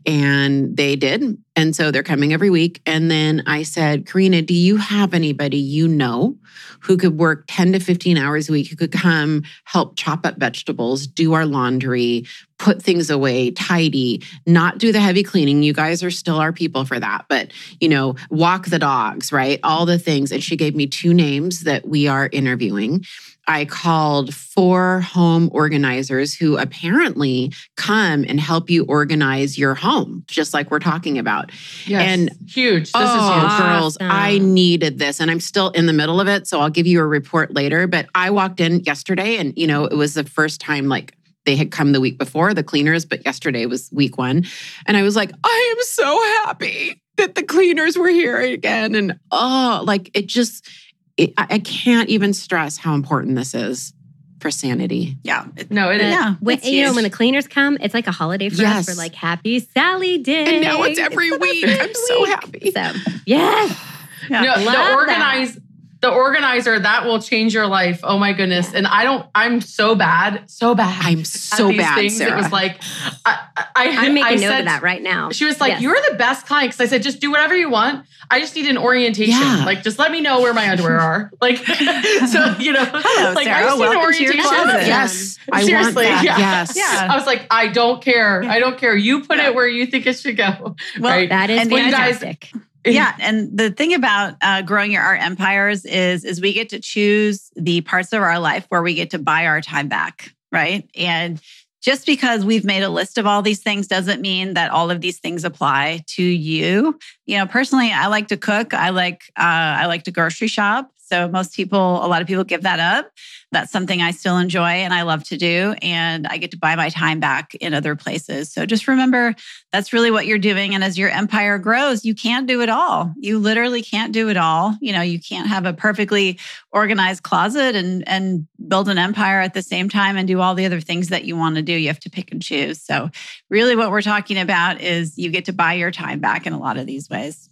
And 0.05 0.77
they 0.77 0.97
did. 0.97 1.39
And 1.55 1.75
so 1.75 1.91
they're 1.91 2.03
coming 2.03 2.33
every 2.33 2.51
week. 2.51 2.81
And 2.87 3.11
then 3.11 3.43
I 3.47 3.63
said, 3.63 4.07
Karina, 4.07 4.43
do 4.43 4.55
you 4.55 4.77
have 4.77 5.13
anybody 5.13 5.59
you 5.59 5.89
know 5.89 6.37
who 6.81 6.97
could 6.97 7.19
work 7.19 7.45
10 7.49 7.73
to 7.73 7.81
15 7.81 8.17
hours 8.17 8.49
a 8.49 8.53
week, 8.53 8.69
who 8.69 8.77
could 8.77 8.93
come 8.93 9.43
help 9.65 9.97
chop 9.97 10.25
up 10.25 10.39
vegetables, 10.39 11.07
do 11.07 11.35
our 11.35 11.47
laundry, 11.47 12.27
put 12.59 12.83
things 12.83 13.09
away, 13.11 13.51
tidy, 13.53 14.23
not 14.47 14.79
do 14.79 14.93
the 14.93 15.01
heavy 15.01 15.23
cleaning. 15.23 15.63
You 15.63 15.73
guys 15.73 16.03
are 16.03 16.11
still 16.11 16.37
our 16.37 16.53
people 16.53 16.85
for 16.85 16.99
that, 16.99 17.25
but 17.29 17.53
you 17.81 17.89
know, 17.89 18.17
walk 18.31 18.67
the 18.67 18.79
dogs, 18.79 19.33
right? 19.33 19.61
All 19.63 19.87
the 19.87 19.99
things. 19.99 20.33
And 20.33 20.43
she 20.43 20.57
gave 20.57 20.75
me 20.75 20.87
two 20.87 21.15
names 21.15 21.65
that 21.65 21.87
we 21.87 22.09
are 22.09 22.29
interviewing. 22.33 23.05
I 23.49 23.65
called 23.65 24.35
four 24.35 25.01
home 25.01 25.49
organizers 25.53 26.35
who 26.35 26.59
apparently 26.59 27.51
come 27.77 28.25
and 28.29 28.39
help 28.39 28.69
you 28.69 28.85
organize 28.85 29.57
your 29.57 29.75
home, 29.75 30.23
just 30.27 30.53
like 30.53 30.71
we're 30.71 30.81
talking 30.81 31.19
about. 31.19 31.51
Yes. 31.87 32.03
And- 32.03 32.31
huge. 32.47 32.93
This 32.93 32.95
oh, 32.95 33.05
is 33.05 33.43
huge. 33.43 33.59
girls, 33.59 33.97
Awesome. 33.97 34.11
I 34.11 34.37
needed 34.39 34.99
this. 34.99 35.19
And 35.19 35.31
I'm 35.31 35.41
still 35.41 35.71
in 35.71 35.87
the 35.87 35.95
middle 35.95 36.21
of 36.21 36.29
it. 36.29 36.47
So 36.47 36.61
I'll 36.61 36.69
give 36.69 36.87
you 36.87 37.01
a 37.01 37.07
report 37.07 37.55
later. 37.55 37.87
But 37.87 38.07
I 38.15 38.29
walked 38.31 38.61
in 38.61 38.81
yesterday 38.81 39.39
and, 39.39 39.57
you 39.57 39.67
know, 39.67 39.87
it 39.87 39.97
was 39.97 40.13
the 40.13 40.25
first 40.25 40.61
time 40.61 40.89
like 40.89 41.15
they 41.49 41.57
had 41.57 41.71
come 41.71 41.93
the 41.93 42.01
week 42.01 42.19
before, 42.19 42.53
the 42.53 42.63
cleaners, 42.63 43.07
but 43.07 43.25
yesterday 43.25 43.65
was 43.65 43.89
week 43.91 44.19
one. 44.19 44.45
And 44.85 44.99
I 44.99 45.03
was 45.03 45.17
like, 45.17 45.31
I 45.43 45.75
am 45.79 45.83
so 45.85 46.23
happy 46.45 47.01
that 47.17 47.37
the 47.37 47.43
cleaners 47.43 47.97
were 47.97 48.11
here 48.11 48.39
again. 48.39 48.95
And 48.95 49.19
oh, 49.31 49.81
like 49.87 50.11
it 50.13 50.27
just, 50.27 50.69
it, 51.17 51.33
I 51.39 51.47
I 51.53 51.59
can't 51.61 52.11
even 52.11 52.35
stress 52.35 52.77
how 52.77 52.93
important 52.93 53.35
this 53.37 53.55
is 53.55 53.95
for 54.41 54.51
sanity. 54.51 55.17
Yeah. 55.25 55.47
No, 55.71 55.91
it 55.91 56.03
is. 56.03 56.13
yeah. 56.13 56.35
When, 56.41 56.59
it's 56.59 56.67
you 56.69 56.85
know, 56.85 56.93
when 56.93 57.05
the 57.05 57.09
cleaners 57.11 57.49
come, 57.49 57.79
it's 57.81 57.95
like 57.95 58.07
a 58.09 58.13
holiday 58.13 58.51
for 58.51 58.61
Yes. 58.61 58.87
us. 58.87 58.95
We're 58.95 59.03
like, 59.03 59.15
Happy 59.15 59.59
Sally 59.61 60.19
Day. 60.19 60.57
And 60.57 60.63
now 60.63 60.83
it's 60.83 60.99
every 60.99 61.31
week. 61.31 61.65
I'm 61.67 61.95
so 61.95 62.25
happy. 62.27 62.73
So, 62.73 62.93
yes. 63.25 63.25
Yeah. 63.25 63.77
No, 64.31 64.43
Love 64.43 65.01
the 65.01 65.07
that. 65.07 65.57
Organize 66.03 66.65
the 66.65 66.69
organizer 66.69 66.79
that 66.81 67.05
will 67.07 67.21
change 67.21 67.55
your 67.55 67.67
life. 67.67 68.01
Oh 68.03 68.19
my 68.19 68.33
goodness! 68.33 68.73
And 68.75 68.87
I 68.87 69.05
don't. 69.05 69.27
I'm 69.35 69.61
so 69.61 69.95
bad, 69.95 70.49
so 70.51 70.75
bad. 70.75 70.97
I'm 71.05 71.21
at 71.21 71.27
so 71.27 71.69
these 71.69 71.79
bad, 71.79 71.95
things. 71.97 72.17
Sarah. 72.17 72.33
It 72.33 72.37
was 72.43 72.53
like 72.53 72.81
I, 73.27 73.39
I, 73.57 73.89
I'm 74.07 74.15
making 74.15 74.25
I 74.25 74.35
note 74.35 74.41
said, 74.41 74.59
of 74.61 74.65
that 74.67 74.83
right 74.83 75.03
now. 75.03 75.31
She 75.31 75.45
was 75.45 75.61
like, 75.61 75.73
Yes. 75.73 75.83
"You're 75.83 75.99
the 76.11 76.17
best 76.17 76.47
client." 76.47 76.73
Because 76.73 76.81
I 76.87 76.91
said, 76.91 77.03
"Just 77.03 77.21
do 77.21 77.31
whatever 77.31 77.57
you 77.57 77.71
want. 77.71 78.07
I 78.31 78.41
just 78.41 78.55
need 78.55 78.67
an 78.67 78.77
orientation. 78.79 79.33
Yeah. 79.41 79.65
Like, 79.65 79.83
just 79.83 79.99
let 79.99 80.13
me 80.13 80.21
know 80.21 80.41
where 80.43 80.53
my 80.53 80.69
underwear 80.71 81.01
are. 81.01 81.31
Like, 81.41 81.57
so 81.67 82.55
you 82.59 82.73
know, 82.73 82.85
Hello, 82.85 83.33
like 83.33 83.45
Sarah. 83.45 83.59
I 83.59 83.63
just 83.63 83.79
need 83.79 83.85
an 83.87 83.91
Welcome 83.97 84.13
to 84.13 84.23
your 84.23 84.33
orientation. 84.33 84.41
closet. 84.43 84.87
Yes, 84.87 85.39
I 85.51 85.57
want 85.57 85.67
Seriously, 85.67 86.05
that. 86.05 86.25
yeah. 86.25 86.39
Yes. 86.39 86.77
Yeah. 86.77 87.09
I 87.11 87.17
was 87.17 87.27
like, 87.27 87.47
I 87.51 87.69
don't 87.69 88.03
care. 88.03 88.43
I 88.45 88.59
don't 88.59 88.77
care. 88.79 88.95
You 88.97 89.25
put 89.25 89.39
Yeah. 89.39 89.49
it 89.49 89.55
where 89.55 89.67
you 89.69 89.87
think 89.87 90.07
it 90.07 90.19
should 90.19 90.37
go. 90.37 90.77
Well, 91.01 91.13
right? 91.13 91.29
That 91.29 91.49
is 91.51 91.61
And 91.63 91.71
you 91.71 91.79
guys- 91.91 92.19
fantastic. 92.19 92.53
Yeah 92.85 93.15
and 93.21 93.57
the 93.57 93.71
thing 93.71 93.95
about 93.95 94.35
uh, 94.43 94.63
growing 94.63 94.93
your 94.93 95.03
art 95.03 95.21
empires 95.21 95.85
is 95.85 96.25
is 96.25 96.41
we 96.41 96.53
get 96.53 96.69
to 96.69 96.81
choose 96.81 97.51
the 97.57 97.81
parts 97.83 98.13
of 98.13 98.23
our 98.23 98.39
life 98.39 98.67
where 98.69 98.83
we 98.83 98.95
get 98.95 99.11
to 99.11 99.19
buy 99.19 99.47
our 99.47 99.61
time 99.61 99.89
back 99.89 100.33
right? 100.53 100.89
And 100.95 101.41
just 101.81 102.07
because 102.07 102.45
we've 102.45 102.65
made 102.65 102.83
a 102.83 102.89
list 102.89 103.19
of 103.19 103.27
all 103.27 103.41
these 103.41 103.63
things 103.63 103.87
doesn't 103.87 104.21
mean 104.21 104.55
that 104.55 104.71
all 104.71 104.91
of 104.91 105.01
these 105.01 105.21
things 105.21 105.45
apply 105.45 106.03
to 106.09 106.23
you. 106.23 106.99
You 107.27 107.39
know 107.39 107.47
personally 107.47 107.93
i 107.93 108.07
like 108.09 108.29
to 108.29 108.37
cook. 108.37 108.75
I 108.75 108.91
like 108.91 109.23
uh, 109.37 109.79
i 109.83 109.87
like 109.87 110.05
to 110.05 110.11
grocery 110.11 110.49
shop 110.49 110.91
so 111.09 111.29
most 111.29 111.55
people, 111.55 112.05
a 112.05 112.07
lot 112.07 112.21
of 112.21 112.29
people 112.29 112.45
give 112.45 112.63
that 112.63 112.81
up. 112.81 113.11
That's 113.51 113.73
something 113.73 114.03
I 114.03 114.11
still 114.11 114.37
enjoy 114.37 114.61
and 114.61 114.93
I 114.93 115.03
love 115.03 115.25
to 115.25 115.39
do. 115.39 115.75
And 115.81 116.27
I 116.27 116.37
get 116.37 116.51
to 116.51 116.59
buy 116.59 116.77
my 116.77 116.91
time 116.91 117.19
back 117.19 117.55
in 117.55 117.73
other 117.73 117.97
places. 117.97 118.53
So 118.53 118.67
just 118.67 118.87
remember 118.87 119.35
that's 119.73 119.93
really 119.93 120.11
what 120.11 120.27
you're 120.27 120.39
doing. 120.39 120.75
And 120.75 120.85
as 120.85 120.99
your 120.99 121.09
empire 121.09 121.59
grows, 121.59 122.05
you 122.05 122.15
can't 122.15 122.47
do 122.47 122.61
it 122.61 122.69
all. 122.69 123.15
You 123.19 123.39
literally 123.39 123.81
can't 123.81 124.13
do 124.13 124.29
it 124.29 124.37
all. 124.37 124.77
You 124.81 124.93
know, 124.93 125.01
you 125.01 125.19
can't 125.19 125.49
have 125.49 125.65
a 125.65 125.73
perfectly 125.73 126.39
organized 126.73 127.23
closet 127.23 127.75
and, 127.75 128.07
and 128.07 128.47
build 128.69 128.91
an 128.91 128.99
empire 128.99 129.41
at 129.41 129.55
the 129.55 129.63
same 129.63 129.89
time 129.89 130.19
and 130.19 130.29
do 130.29 130.41
all 130.41 130.55
the 130.55 130.67
other 130.67 130.81
things 130.81 131.09
that 131.09 131.25
you 131.25 131.37
want 131.37 131.57
to 131.57 131.63
do. 131.63 131.73
You 131.73 131.89
have 131.89 132.01
to 132.01 132.11
pick 132.11 132.31
and 132.33 132.43
choose. 132.43 132.83
So 132.83 133.09
really 133.49 133.77
what 133.77 133.91
we're 133.91 134.03
talking 134.03 134.39
about 134.39 134.83
is 134.83 135.17
you 135.17 135.31
get 135.31 135.47
to 135.47 135.55
buy 135.55 135.73
your 135.73 135.91
time 135.91 136.21
back 136.21 136.47
in 136.47 136.53
a 136.53 136.59
lot 136.59 136.77
of 136.77 136.87
these 136.87 137.09
ways. 137.09 137.48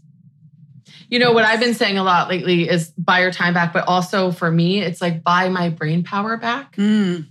You 1.08 1.18
know, 1.18 1.32
what 1.32 1.44
I've 1.44 1.60
been 1.60 1.74
saying 1.74 1.98
a 1.98 2.02
lot 2.02 2.28
lately 2.28 2.68
is 2.68 2.88
buy 2.90 3.20
your 3.20 3.30
time 3.30 3.54
back, 3.54 3.72
but 3.72 3.86
also 3.86 4.32
for 4.32 4.50
me, 4.50 4.80
it's 4.80 5.00
like 5.00 5.22
buy 5.22 5.48
my 5.48 5.68
brain 5.68 6.02
power 6.02 6.36
back. 6.36 6.76
Mm. 6.76 7.26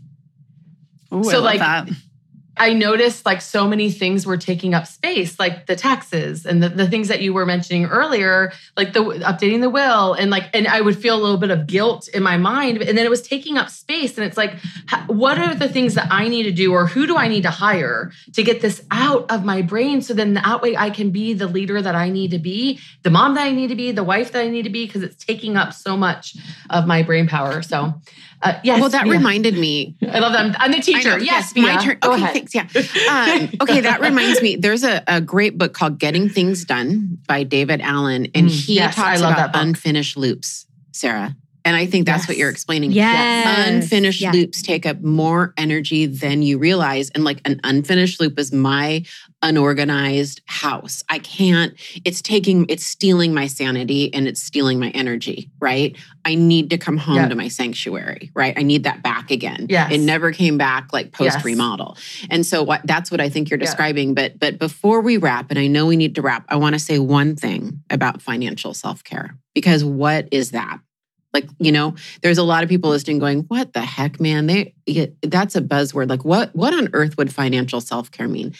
Ooh, 1.14 1.24
so, 1.24 1.42
like, 1.42 1.60
that. 1.60 1.90
I 2.58 2.74
noticed 2.74 3.26
like 3.26 3.42
so 3.42 3.68
many 3.68 3.92
things 3.92 4.26
were 4.26 4.38
taking 4.38 4.74
up 4.74 4.88
space, 4.88 5.38
like 5.40 5.66
the 5.66 5.76
taxes 5.76 6.46
and 6.46 6.64
the, 6.64 6.70
the 6.70 6.88
things 6.88 7.10
that 7.10 7.22
you 7.22 7.34
were 7.34 7.46
mentioning 7.46 7.86
earlier, 7.86 8.54
like 8.78 8.94
the 8.94 9.02
updating 9.02 9.62
the 9.62 9.70
will. 9.70 10.14
And 10.14 10.32
like, 10.32 10.50
and 10.54 10.68
I 10.68 10.82
would 10.82 10.98
feel 10.98 11.16
a 11.16 11.22
little 11.22 11.38
bit 11.38 11.52
of 11.52 11.68
guilt 11.68 12.08
in 12.08 12.24
my 12.24 12.38
mind. 12.38 12.82
And 12.82 12.98
then 12.98 13.06
it 13.06 13.10
was 13.10 13.22
taking 13.22 13.58
up 13.58 13.70
space. 13.70 14.18
And 14.18 14.26
it's 14.26 14.38
like, 14.38 14.56
what 15.08 15.38
are 15.38 15.54
the 15.54 15.68
things 15.68 15.96
that 15.96 16.08
I 16.10 16.28
need 16.28 16.44
to 16.44 16.52
do 16.52 16.72
or 16.72 16.88
who 16.88 17.06
do 17.06 17.18
I 17.18 17.28
need 17.28 17.44
to 17.44 17.50
hire 17.50 18.12
to 18.34 18.44
get 18.44 18.62
this 18.62 18.84
out 18.90 19.30
of 19.32 19.44
my 19.44 19.62
brain? 19.62 20.02
So 20.02 20.14
then 20.14 20.36
that 20.36 20.62
way 20.62 20.78
I 20.78 20.90
can 20.90 21.12
be 21.12 21.34
the 21.34 21.48
leader 21.48 21.82
that 21.82 21.96
I 21.96 22.10
need 22.10 22.32
to 22.32 22.40
be, 22.40 22.80
the 23.04 23.10
mom 23.10 23.36
that 23.36 23.46
I 23.46 23.52
need 23.52 23.68
to 23.68 23.76
be, 23.76 23.92
the 23.92 24.04
wife 24.04 24.32
that 24.32 24.42
I 24.42 24.50
need 24.50 24.64
to 24.64 24.70
be, 24.70 24.86
because 24.86 25.04
it's 25.04 25.24
taking 25.24 25.58
up 25.58 25.74
so 25.74 25.98
much 25.98 26.36
of 26.70 26.88
my 26.88 27.04
brain 27.04 27.28
power. 27.28 27.62
So, 27.62 27.96
uh, 28.46 28.60
yes. 28.64 28.80
Well, 28.80 28.90
that 28.90 29.08
reminded 29.08 29.56
me. 29.58 29.96
I 30.12 30.20
love 30.20 30.34
them. 30.34 30.56
I'm 30.58 30.72
the 30.72 30.80
teacher. 30.80 31.20
Yes, 31.20 31.54
yes, 31.56 31.56
my 31.56 31.84
turn. 31.84 31.98
Go 32.00 32.14
okay, 32.14 32.22
ahead. 32.24 32.34
thanks. 32.34 32.56
Yeah. 32.56 32.68
Um, 33.16 33.50
okay, 33.62 33.82
that 33.82 34.02
reminds 34.02 34.42
me. 34.42 34.56
There's 34.56 34.84
a, 34.84 35.04
a 35.08 35.22
great 35.22 35.58
book 35.58 35.74
called 35.74 36.00
Getting 36.00 36.28
Things 36.30 36.66
Done 36.66 37.18
by 37.28 37.44
David 37.44 37.82
Allen, 37.82 38.28
and 38.36 38.48
Mm, 38.50 38.66
he 38.66 38.76
yes, 38.76 38.98
I 38.98 39.02
talks 39.12 39.22
love 39.22 39.34
about 39.34 39.54
that 39.54 39.62
unfinished 39.64 40.18
loops, 40.18 40.66
Sarah. 40.92 41.36
And 41.66 41.76
I 41.76 41.88
think 41.88 42.06
that's 42.06 42.28
what 42.28 42.38
you're 42.38 42.50
explaining. 42.52 42.92
Yes. 42.92 43.68
Unfinished 43.68 44.22
Yeah. 44.22 44.32
loops 44.32 44.62
take 44.62 44.86
up 44.86 45.02
more 45.02 45.54
energy 45.58 46.06
than 46.06 46.44
you 46.44 46.60
realize. 46.60 47.10
And 47.10 47.24
like 47.24 47.42
an 47.44 47.60
unfinished 47.64 48.22
loop 48.22 48.38
is 48.38 48.54
my 48.54 49.04
unorganized 49.42 50.42
house. 50.46 51.04
I 51.10 51.20
can't, 51.20 51.74
it's 52.04 52.22
taking, 52.22 52.66
it's 52.70 52.86
stealing 52.86 53.34
my 53.34 53.48
sanity 53.48 54.14
and 54.14 54.28
it's 54.28 54.42
stealing 54.42 54.80
my 54.80 54.90
energy, 54.92 55.50
right? 55.60 55.96
I 56.24 56.36
need 56.36 56.70
to 56.72 56.78
come 56.78 56.98
home 56.98 57.16
Yeah. 57.18 57.28
to 57.28 57.36
my 57.36 57.48
sanctuary, 57.48 58.32
right? 58.36 58.54
I 58.58 58.64
need 58.64 58.84
that 58.84 59.02
back 59.04 59.32
again. 59.32 59.68
Yes. 59.70 59.92
It 59.92 60.00
never 60.00 60.32
came 60.32 60.58
back 60.58 60.94
like 60.94 61.12
post 61.12 61.36
Yes. 61.36 61.46
remodel. 61.46 61.98
And 62.30 62.46
so 62.46 62.64
what, 62.64 62.82
that's 62.86 63.10
what 63.12 63.22
I 63.22 63.30
think 63.30 63.50
you're 63.50 63.58
describing. 63.60 64.14
But 64.14 64.40
but 64.40 64.60
before 64.60 65.02
we 65.02 65.18
wrap, 65.18 65.50
and 65.52 65.60
I 65.60 65.68
know 65.68 65.86
we 65.86 65.96
need 65.98 66.16
to 66.16 66.22
wrap, 66.22 66.46
I 66.50 66.56
want 66.58 66.74
to 66.74 66.80
say 66.80 67.00
one 67.00 67.36
thing 67.36 67.82
about 67.90 68.22
financial 68.22 68.74
self-care. 68.74 69.36
Because 69.54 69.84
what 69.84 70.28
is 70.32 70.52
that? 70.52 70.80
Like, 71.36 71.50
you 71.60 71.74
know, 71.74 71.96
there's 72.22 72.38
a 72.38 72.44
lot 72.44 72.64
of 72.64 72.70
people 72.70 72.90
listening 72.90 73.20
going, 73.20 73.42
what 73.50 73.74
the 73.74 73.82
heck, 73.82 74.22
man? 74.22 74.48
They 74.48 74.74
that's 75.22 75.58
a 75.58 75.62
buzzword. 75.62 76.10
Like, 76.10 76.24
what 76.24 76.56
what 76.56 76.74
on 76.74 76.88
earth 76.94 77.18
would 77.18 77.34
financial 77.34 77.82
self-care 77.82 78.30
mean? 78.30 78.56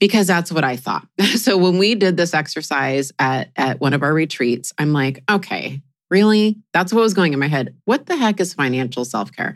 Because 0.00 0.26
that's 0.26 0.50
what 0.50 0.64
I 0.64 0.74
thought. 0.74 1.06
So 1.36 1.56
when 1.56 1.78
we 1.78 1.94
did 1.94 2.16
this 2.16 2.34
exercise 2.34 3.12
at, 3.20 3.50
at 3.54 3.80
one 3.80 3.94
of 3.94 4.02
our 4.02 4.12
retreats, 4.12 4.72
I'm 4.78 4.92
like, 4.92 5.22
okay, 5.30 5.80
really? 6.10 6.58
That's 6.72 6.92
what 6.92 7.02
was 7.02 7.14
going 7.14 7.32
in 7.32 7.38
my 7.38 7.46
head. 7.46 7.76
What 7.84 8.06
the 8.06 8.16
heck 8.16 8.40
is 8.40 8.52
financial 8.52 9.04
self-care? 9.04 9.54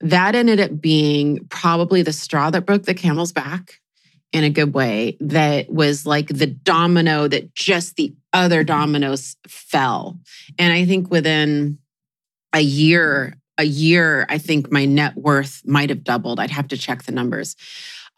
That 0.00 0.34
ended 0.34 0.58
up 0.58 0.80
being 0.80 1.46
probably 1.48 2.02
the 2.02 2.12
straw 2.12 2.50
that 2.50 2.66
broke 2.66 2.82
the 2.82 2.94
camel's 2.94 3.32
back 3.32 3.80
in 4.32 4.42
a 4.42 4.50
good 4.50 4.74
way 4.74 5.16
that 5.20 5.70
was 5.70 6.04
like 6.04 6.26
the 6.26 6.48
domino 6.48 7.28
that 7.28 7.54
just 7.54 7.94
the 7.94 8.12
other 8.32 8.64
dominoes 8.64 9.36
fell. 9.46 10.18
And 10.58 10.72
I 10.72 10.84
think 10.84 11.08
within 11.08 11.78
a 12.54 12.60
year, 12.60 13.34
a 13.58 13.64
year, 13.64 14.24
I 14.28 14.38
think 14.38 14.70
my 14.72 14.84
net 14.86 15.16
worth 15.16 15.60
might 15.66 15.90
have 15.90 16.04
doubled. 16.04 16.40
I'd 16.40 16.50
have 16.50 16.68
to 16.68 16.78
check 16.78 17.02
the 17.02 17.12
numbers. 17.12 17.56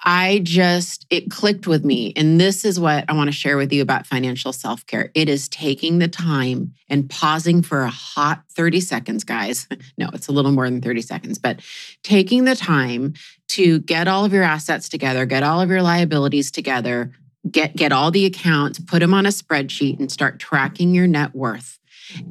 I 0.04 0.40
just, 0.44 1.06
it 1.08 1.30
clicked 1.30 1.66
with 1.66 1.84
me. 1.84 2.12
And 2.16 2.38
this 2.38 2.64
is 2.64 2.78
what 2.78 3.06
I 3.08 3.14
want 3.14 3.28
to 3.28 3.32
share 3.32 3.56
with 3.56 3.72
you 3.72 3.80
about 3.80 4.06
financial 4.06 4.52
self 4.52 4.84
care. 4.86 5.10
It 5.14 5.28
is 5.28 5.48
taking 5.48 5.98
the 5.98 6.08
time 6.08 6.74
and 6.90 7.08
pausing 7.08 7.62
for 7.62 7.80
a 7.80 7.90
hot 7.90 8.42
30 8.54 8.80
seconds, 8.80 9.24
guys. 9.24 9.66
No, 9.98 10.10
it's 10.12 10.28
a 10.28 10.32
little 10.32 10.52
more 10.52 10.68
than 10.68 10.82
30 10.82 11.00
seconds, 11.00 11.38
but 11.38 11.60
taking 12.02 12.44
the 12.44 12.54
time 12.54 13.14
to 13.48 13.78
get 13.80 14.08
all 14.08 14.26
of 14.26 14.32
your 14.32 14.42
assets 14.42 14.90
together, 14.90 15.24
get 15.24 15.42
all 15.42 15.62
of 15.62 15.70
your 15.70 15.80
liabilities 15.80 16.50
together, 16.50 17.12
get, 17.50 17.74
get 17.74 17.92
all 17.92 18.10
the 18.10 18.26
accounts, 18.26 18.78
put 18.78 18.98
them 18.98 19.14
on 19.14 19.24
a 19.24 19.30
spreadsheet, 19.30 19.98
and 19.98 20.12
start 20.12 20.38
tracking 20.38 20.94
your 20.94 21.06
net 21.06 21.34
worth. 21.34 21.78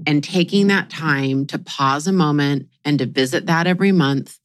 And 0.08 0.24
taking 0.24 0.68
that 0.68 0.90
time 0.90 1.46
to 1.48 1.60
pause 1.60 2.08
a 2.08 2.14
moment 2.14 2.70
and 2.84 3.00
to 3.00 3.06
visit 3.06 3.46
that 3.48 3.68
every 3.68 3.92
month 3.92 4.40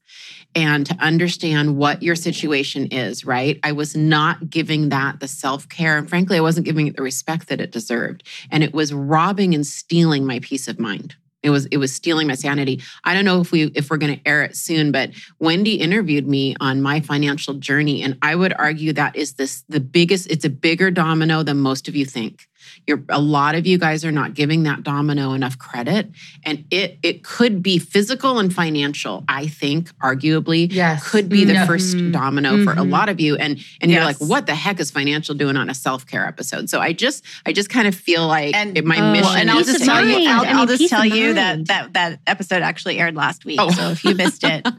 and 0.55 0.85
to 0.87 0.95
understand 0.97 1.77
what 1.77 2.03
your 2.03 2.17
situation 2.17 2.87
is, 2.87 3.25
right? 3.25 3.61
I 3.63 3.73
was 3.73 3.97
not 3.97 4.51
giving 4.51 4.89
that 4.89 5.21
the 5.21 5.29
self 5.29 5.69
care. 5.69 5.97
And 5.97 6.09
frankly, 6.09 6.37
I 6.37 6.41
wasn't 6.41 6.67
giving 6.67 6.87
it 6.87 6.97
the 6.97 7.03
respect 7.03 7.49
that 7.49 7.61
it 7.61 7.71
deserved. 7.71 8.25
And 8.51 8.65
it 8.65 8.75
was 8.75 8.93
robbing 8.93 9.55
and 9.55 9.67
stealing 9.67 10.27
my 10.27 10.41
peace 10.41 10.67
of 10.67 10.81
mind. 10.81 11.15
It 11.43 11.51
was 11.51 11.67
it 11.67 11.79
was 11.79 11.93
stealing 11.93 12.27
my 12.27 12.35
sanity. 12.35 12.83
I 13.05 13.15
don't 13.15 13.25
know 13.25 13.41
if 13.41 13.51
we 13.51 13.65
if 13.75 13.91
we're 13.91 13.97
going 13.97 14.19
to 14.19 14.29
air 14.29 14.43
it 14.43 14.57
soon, 14.57 14.93
but 14.93 15.11
Wendy 15.39 15.77
interviewed 15.77 16.27
me 16.29 16.55
on 16.61 16.83
my 16.83 17.01
financial 17.01 17.55
journey, 17.55 18.03
and 18.03 18.19
I 18.21 18.35
would 18.35 18.53
argue 18.53 18.93
that 18.93 19.17
is 19.17 19.35
this 19.35 19.65
the 19.69 19.81
biggest. 19.81 20.31
It's 20.31 20.45
a 20.45 20.51
bigger 20.51 20.91
domino 20.91 21.43
than 21.43 21.59
most 21.59 21.89
of 21.89 21.97
you 21.97 22.05
think. 22.05 22.47
You're 22.87 23.03
a 23.09 23.21
lot 23.21 23.55
of 23.55 23.67
you 23.67 23.79
guys 23.79 24.05
are 24.05 24.13
not 24.13 24.35
giving 24.35 24.65
that 24.65 24.83
domino 24.83 25.33
enough 25.33 25.59
credit, 25.59 26.11
and 26.45 26.65
it 26.71 26.99
it 27.03 27.23
could 27.25 27.63
be 27.63 27.79
physical 27.79 28.39
and 28.39 28.53
financial. 28.53 29.25
I 29.29 29.47
think 29.47 29.91
arguably 29.99 30.69
Yes. 30.73 31.09
could 31.09 31.29
be 31.29 31.45
the 31.45 31.55
No. 31.55 31.67
first 31.67 31.97
Mm. 31.97 32.13
domino 32.13 32.65
for 32.65 32.73
a 32.73 32.77
Mhm. 32.77 32.91
lot 32.91 33.09
of 33.09 33.21
you, 33.21 33.37
and 33.37 33.59
and 33.81 33.91
you're 33.91 34.05
like, 34.05 34.19
what 34.19 34.47
the 34.47 34.55
heck 34.55 34.81
is 34.81 34.91
financial 34.91 35.35
doing 35.35 35.57
on 35.57 35.69
a 35.71 35.75
self 35.75 36.07
care 36.07 36.27
episode? 36.27 36.69
So 36.71 36.81
I 36.81 36.93
just 36.93 37.25
I 37.47 37.53
just 37.53 37.71
kind 37.71 37.87
of 37.87 37.95
feel 37.95 38.27
like 38.27 38.55
And- 38.55 38.77
it, 38.77 38.85
my 38.85 38.99
Oh, 38.99 39.13
mission 39.13 39.37
and 39.37 39.51
I'll 39.51 39.63
just 39.65 39.85
tell 39.85 40.05
you. 40.07 40.29
I'll, 40.29 40.41
I 40.43 40.47
mean, 40.47 40.57
I'll 40.57 40.67
just 40.67 40.89
tell 40.89 41.05
you 41.05 41.35
that 41.35 41.57
mind. 41.57 41.67
that 41.69 41.93
that 41.95 42.21
episode 42.27 42.63
actually 42.63 42.99
aired 42.99 43.15
last 43.15 43.45
week. 43.45 43.59
Oh. 43.61 43.71
So 43.71 43.91
if 43.91 44.05
you 44.05 44.15
missed 44.15 44.45
it, 44.45 44.67
um, 44.67 44.75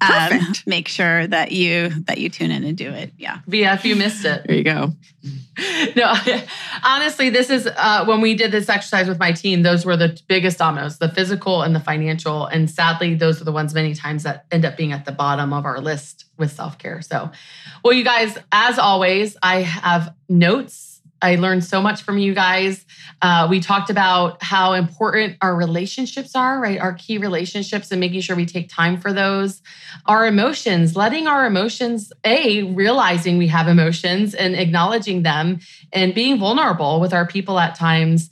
Perfect. 0.00 0.66
make 0.66 0.88
sure 0.88 1.26
that 1.26 1.52
you 1.52 1.90
that 2.06 2.18
you 2.18 2.28
tune 2.28 2.50
in 2.50 2.64
and 2.64 2.76
do 2.76 2.90
it. 2.90 3.12
Yeah. 3.18 3.38
VF, 3.48 3.84
you 3.84 3.96
missed 3.96 4.24
it. 4.24 4.44
There 4.46 4.56
you 4.56 4.64
go. 4.64 4.94
no, 5.96 6.14
honestly, 6.84 7.30
this 7.30 7.50
is 7.50 7.66
uh, 7.66 8.04
when 8.04 8.20
we 8.20 8.34
did 8.34 8.50
this 8.50 8.68
exercise 8.68 9.08
with 9.08 9.18
my 9.18 9.32
team. 9.32 9.62
Those 9.62 9.84
were 9.84 9.96
the 9.96 10.20
biggest 10.28 10.58
dominoes, 10.58 10.98
the 10.98 11.08
physical 11.08 11.62
and 11.62 11.74
the 11.74 11.80
financial. 11.80 12.46
And 12.46 12.70
sadly, 12.70 13.14
those 13.14 13.40
are 13.40 13.44
the 13.44 13.52
ones 13.52 13.74
many 13.74 13.94
times 13.94 14.22
that 14.22 14.46
end 14.50 14.64
up 14.64 14.76
being 14.76 14.92
at 14.92 15.04
the 15.04 15.12
bottom 15.12 15.52
of 15.52 15.64
our 15.64 15.80
list 15.80 16.26
with 16.36 16.52
self 16.52 16.78
care. 16.78 17.02
So, 17.02 17.30
well, 17.84 17.92
you 17.92 18.04
guys, 18.04 18.38
as 18.52 18.78
always, 18.78 19.36
I 19.42 19.62
have 19.62 20.14
notes. 20.28 20.89
I 21.22 21.36
learned 21.36 21.64
so 21.64 21.80
much 21.80 22.02
from 22.02 22.18
you 22.18 22.34
guys. 22.34 22.84
Uh, 23.22 23.46
we 23.50 23.60
talked 23.60 23.90
about 23.90 24.42
how 24.42 24.72
important 24.72 25.36
our 25.42 25.54
relationships 25.54 26.34
are, 26.34 26.58
right? 26.60 26.78
Our 26.78 26.94
key 26.94 27.18
relationships 27.18 27.90
and 27.90 28.00
making 28.00 28.22
sure 28.22 28.36
we 28.36 28.46
take 28.46 28.68
time 28.68 28.98
for 29.00 29.12
those. 29.12 29.62
Our 30.06 30.26
emotions, 30.26 30.96
letting 30.96 31.26
our 31.26 31.46
emotions, 31.46 32.12
A, 32.24 32.62
realizing 32.62 33.36
we 33.36 33.48
have 33.48 33.68
emotions 33.68 34.34
and 34.34 34.54
acknowledging 34.54 35.22
them 35.22 35.60
and 35.92 36.14
being 36.14 36.38
vulnerable 36.38 37.00
with 37.00 37.12
our 37.12 37.26
people 37.26 37.58
at 37.58 37.74
times. 37.74 38.30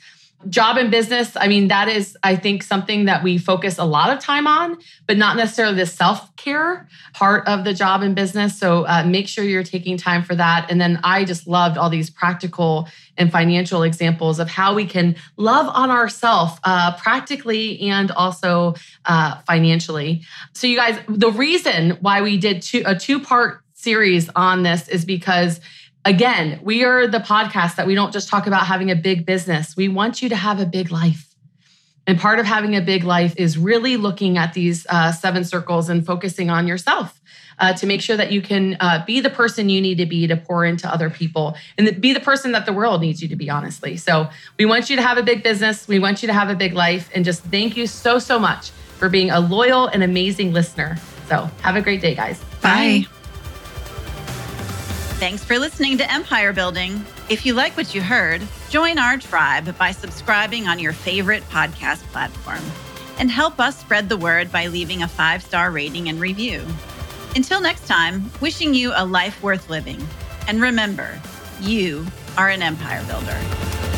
Job 0.49 0.77
and 0.77 0.89
business, 0.89 1.37
I 1.37 1.49
mean, 1.49 1.67
that 1.67 1.89
is, 1.89 2.17
I 2.23 2.37
think, 2.37 2.63
something 2.63 3.07
that 3.07 3.25
we 3.25 3.39
focus 3.39 3.77
a 3.77 3.85
lot 3.85 4.17
of 4.17 4.23
time 4.23 4.47
on, 4.47 4.79
but 5.07 5.19
not 5.19 5.37
necessarily 5.37 5.75
the 5.75 5.87
self 5.87 6.35
care 6.37 6.87
part 7.13 7.49
of 7.49 7.65
the 7.65 7.75
job 7.75 8.03
and 8.03 8.15
business. 8.15 8.57
So 8.57 8.87
uh, 8.87 9.03
make 9.05 9.27
sure 9.27 9.45
you're 9.45 9.65
taking 9.65 9.97
time 9.97 10.23
for 10.23 10.37
that. 10.37 10.71
And 10.71 10.81
then 10.81 11.01
I 11.03 11.25
just 11.25 11.49
loved 11.49 11.77
all 11.77 11.91
these 11.91 12.09
practical 12.09 12.89
and 13.17 13.33
financial 13.33 13.83
examples 13.83 14.39
of 14.39 14.49
how 14.49 14.75
we 14.75 14.87
can 14.87 15.17
love 15.37 15.67
on 15.75 15.91
ourselves 15.91 16.53
uh, 16.63 16.97
practically 16.97 17.81
and 17.91 18.13
also 18.13 18.75
uh, 19.07 19.41
financially. 19.41 20.23
So, 20.53 20.69
you 20.69 20.77
guys, 20.77 21.01
the 21.09 21.33
reason 21.33 21.99
why 22.01 22.23
we 22.23 22.39
did 22.39 22.63
two, 22.63 22.85
a 22.87 22.95
two 22.95 23.19
part 23.19 23.65
series 23.75 24.29
on 24.37 24.63
this 24.63 24.89
is 24.89 25.05
because 25.05 25.61
Again, 26.05 26.61
we 26.63 26.85
are 26.85 27.07
the 27.07 27.19
podcast 27.19 27.77
that 27.77 27.87
we 27.87 27.95
don't 27.95 28.13
just 28.13 28.29
talk 28.29 28.47
about 28.47 28.67
having 28.67 28.91
a 28.91 28.97
big 28.97 29.27
business. 29.27 29.77
We 29.77 29.89
want 29.89 30.23
you 30.23 30.29
to 30.29 30.37
have 30.37 30.61
a 30.61 30.67
big 30.67 30.91
life. 30.91 31.35
And 32.07 32.19
part 32.19 32.39
of 32.39 32.47
having 32.47 32.75
a 32.75 32.81
big 32.81 33.05
life 33.05 33.35
is 33.37 33.59
really 33.59 33.99
looking 33.99 34.39
at 34.39 34.55
these 34.55 34.87
uh, 34.89 35.13
seven 35.13 35.45
circles 35.45 35.91
and 35.91 36.07
focusing 36.07 36.49
on 36.49 36.67
yourself 36.67 37.21
uh, 37.59 37.75
to 37.75 37.87
make 37.87 38.01
sure 38.01 38.17
that 38.17 38.33
you 38.33 38.41
can 38.41 38.79
uh, 38.81 39.05
be 39.05 39.21
the 39.21 39.29
person 39.29 39.69
you 39.69 39.81
need 39.81 39.99
to 39.99 40.07
be 40.07 40.27
to 40.27 40.37
pour 40.37 40.65
into 40.65 40.91
other 40.91 41.11
people 41.11 41.55
and 41.77 42.01
be 42.01 42.15
the 42.15 42.21
person 42.21 42.53
that 42.53 42.65
the 42.65 42.73
world 42.73 43.03
needs 43.03 43.21
you 43.21 43.29
to 43.29 43.37
be, 43.37 43.51
honestly. 43.51 43.99
So 43.99 44.31
we 44.59 44.65
want 44.65 44.89
you 44.89 44.97
to 44.97 45.03
have 45.03 45.19
a 45.19 45.23
big 45.23 45.43
business. 45.43 45.87
We 45.87 45.99
want 45.99 46.23
you 46.23 46.29
to 46.29 46.33
have 46.33 46.49
a 46.49 46.55
big 46.55 46.73
life. 46.73 47.11
And 47.15 47.25
just 47.25 47.43
thank 47.45 47.77
you 47.77 47.87
so, 47.87 48.19
so 48.19 48.39
much 48.39 48.71
for 48.71 49.11
being 49.11 49.31
a 49.31 49.41
loyal 49.41 49.89
and 49.89 50.03
amazing 50.03 50.55
listener. 50.55 50.97
So 51.29 51.51
have 51.61 51.77
a 51.77 51.83
great 51.83 52.01
day, 52.01 52.15
guys. 52.15 52.43
Bye. 52.63 53.05
Thanks 55.19 55.43
for 55.43 55.59
listening 55.59 55.99
to 55.99 56.09
Empire 56.13 56.53
Building. 56.53 57.05
If 57.29 57.45
you 57.45 57.53
like 57.53 57.77
what 57.77 57.93
you 57.93 58.01
heard, 58.01 58.41
join 58.71 59.01
our 59.01 59.19
tribe 59.19 59.77
by 59.77 59.91
subscribing 59.91 60.69
on 60.69 60.79
your 60.79 60.93
favorite 60.93 61.43
podcast 61.51 62.05
platform 62.13 62.63
and 63.19 63.29
help 63.29 63.59
us 63.59 63.81
spread 63.81 64.09
the 64.09 64.17
word 64.17 64.53
by 64.53 64.69
leaving 64.69 65.03
a 65.03 65.09
five 65.09 65.43
star 65.43 65.73
rating 65.73 66.09
and 66.09 66.21
review. 66.21 66.65
Until 67.35 67.61
next 67.61 67.89
time, 67.89 68.31
wishing 68.41 68.73
you 68.75 68.93
a 68.95 69.05
life 69.05 69.43
worth 69.43 69.69
living. 69.69 70.01
And 70.47 70.63
remember, 70.63 71.21
you 71.61 72.07
are 72.37 72.51
an 72.51 72.63
empire 72.63 73.05
builder. 73.09 73.98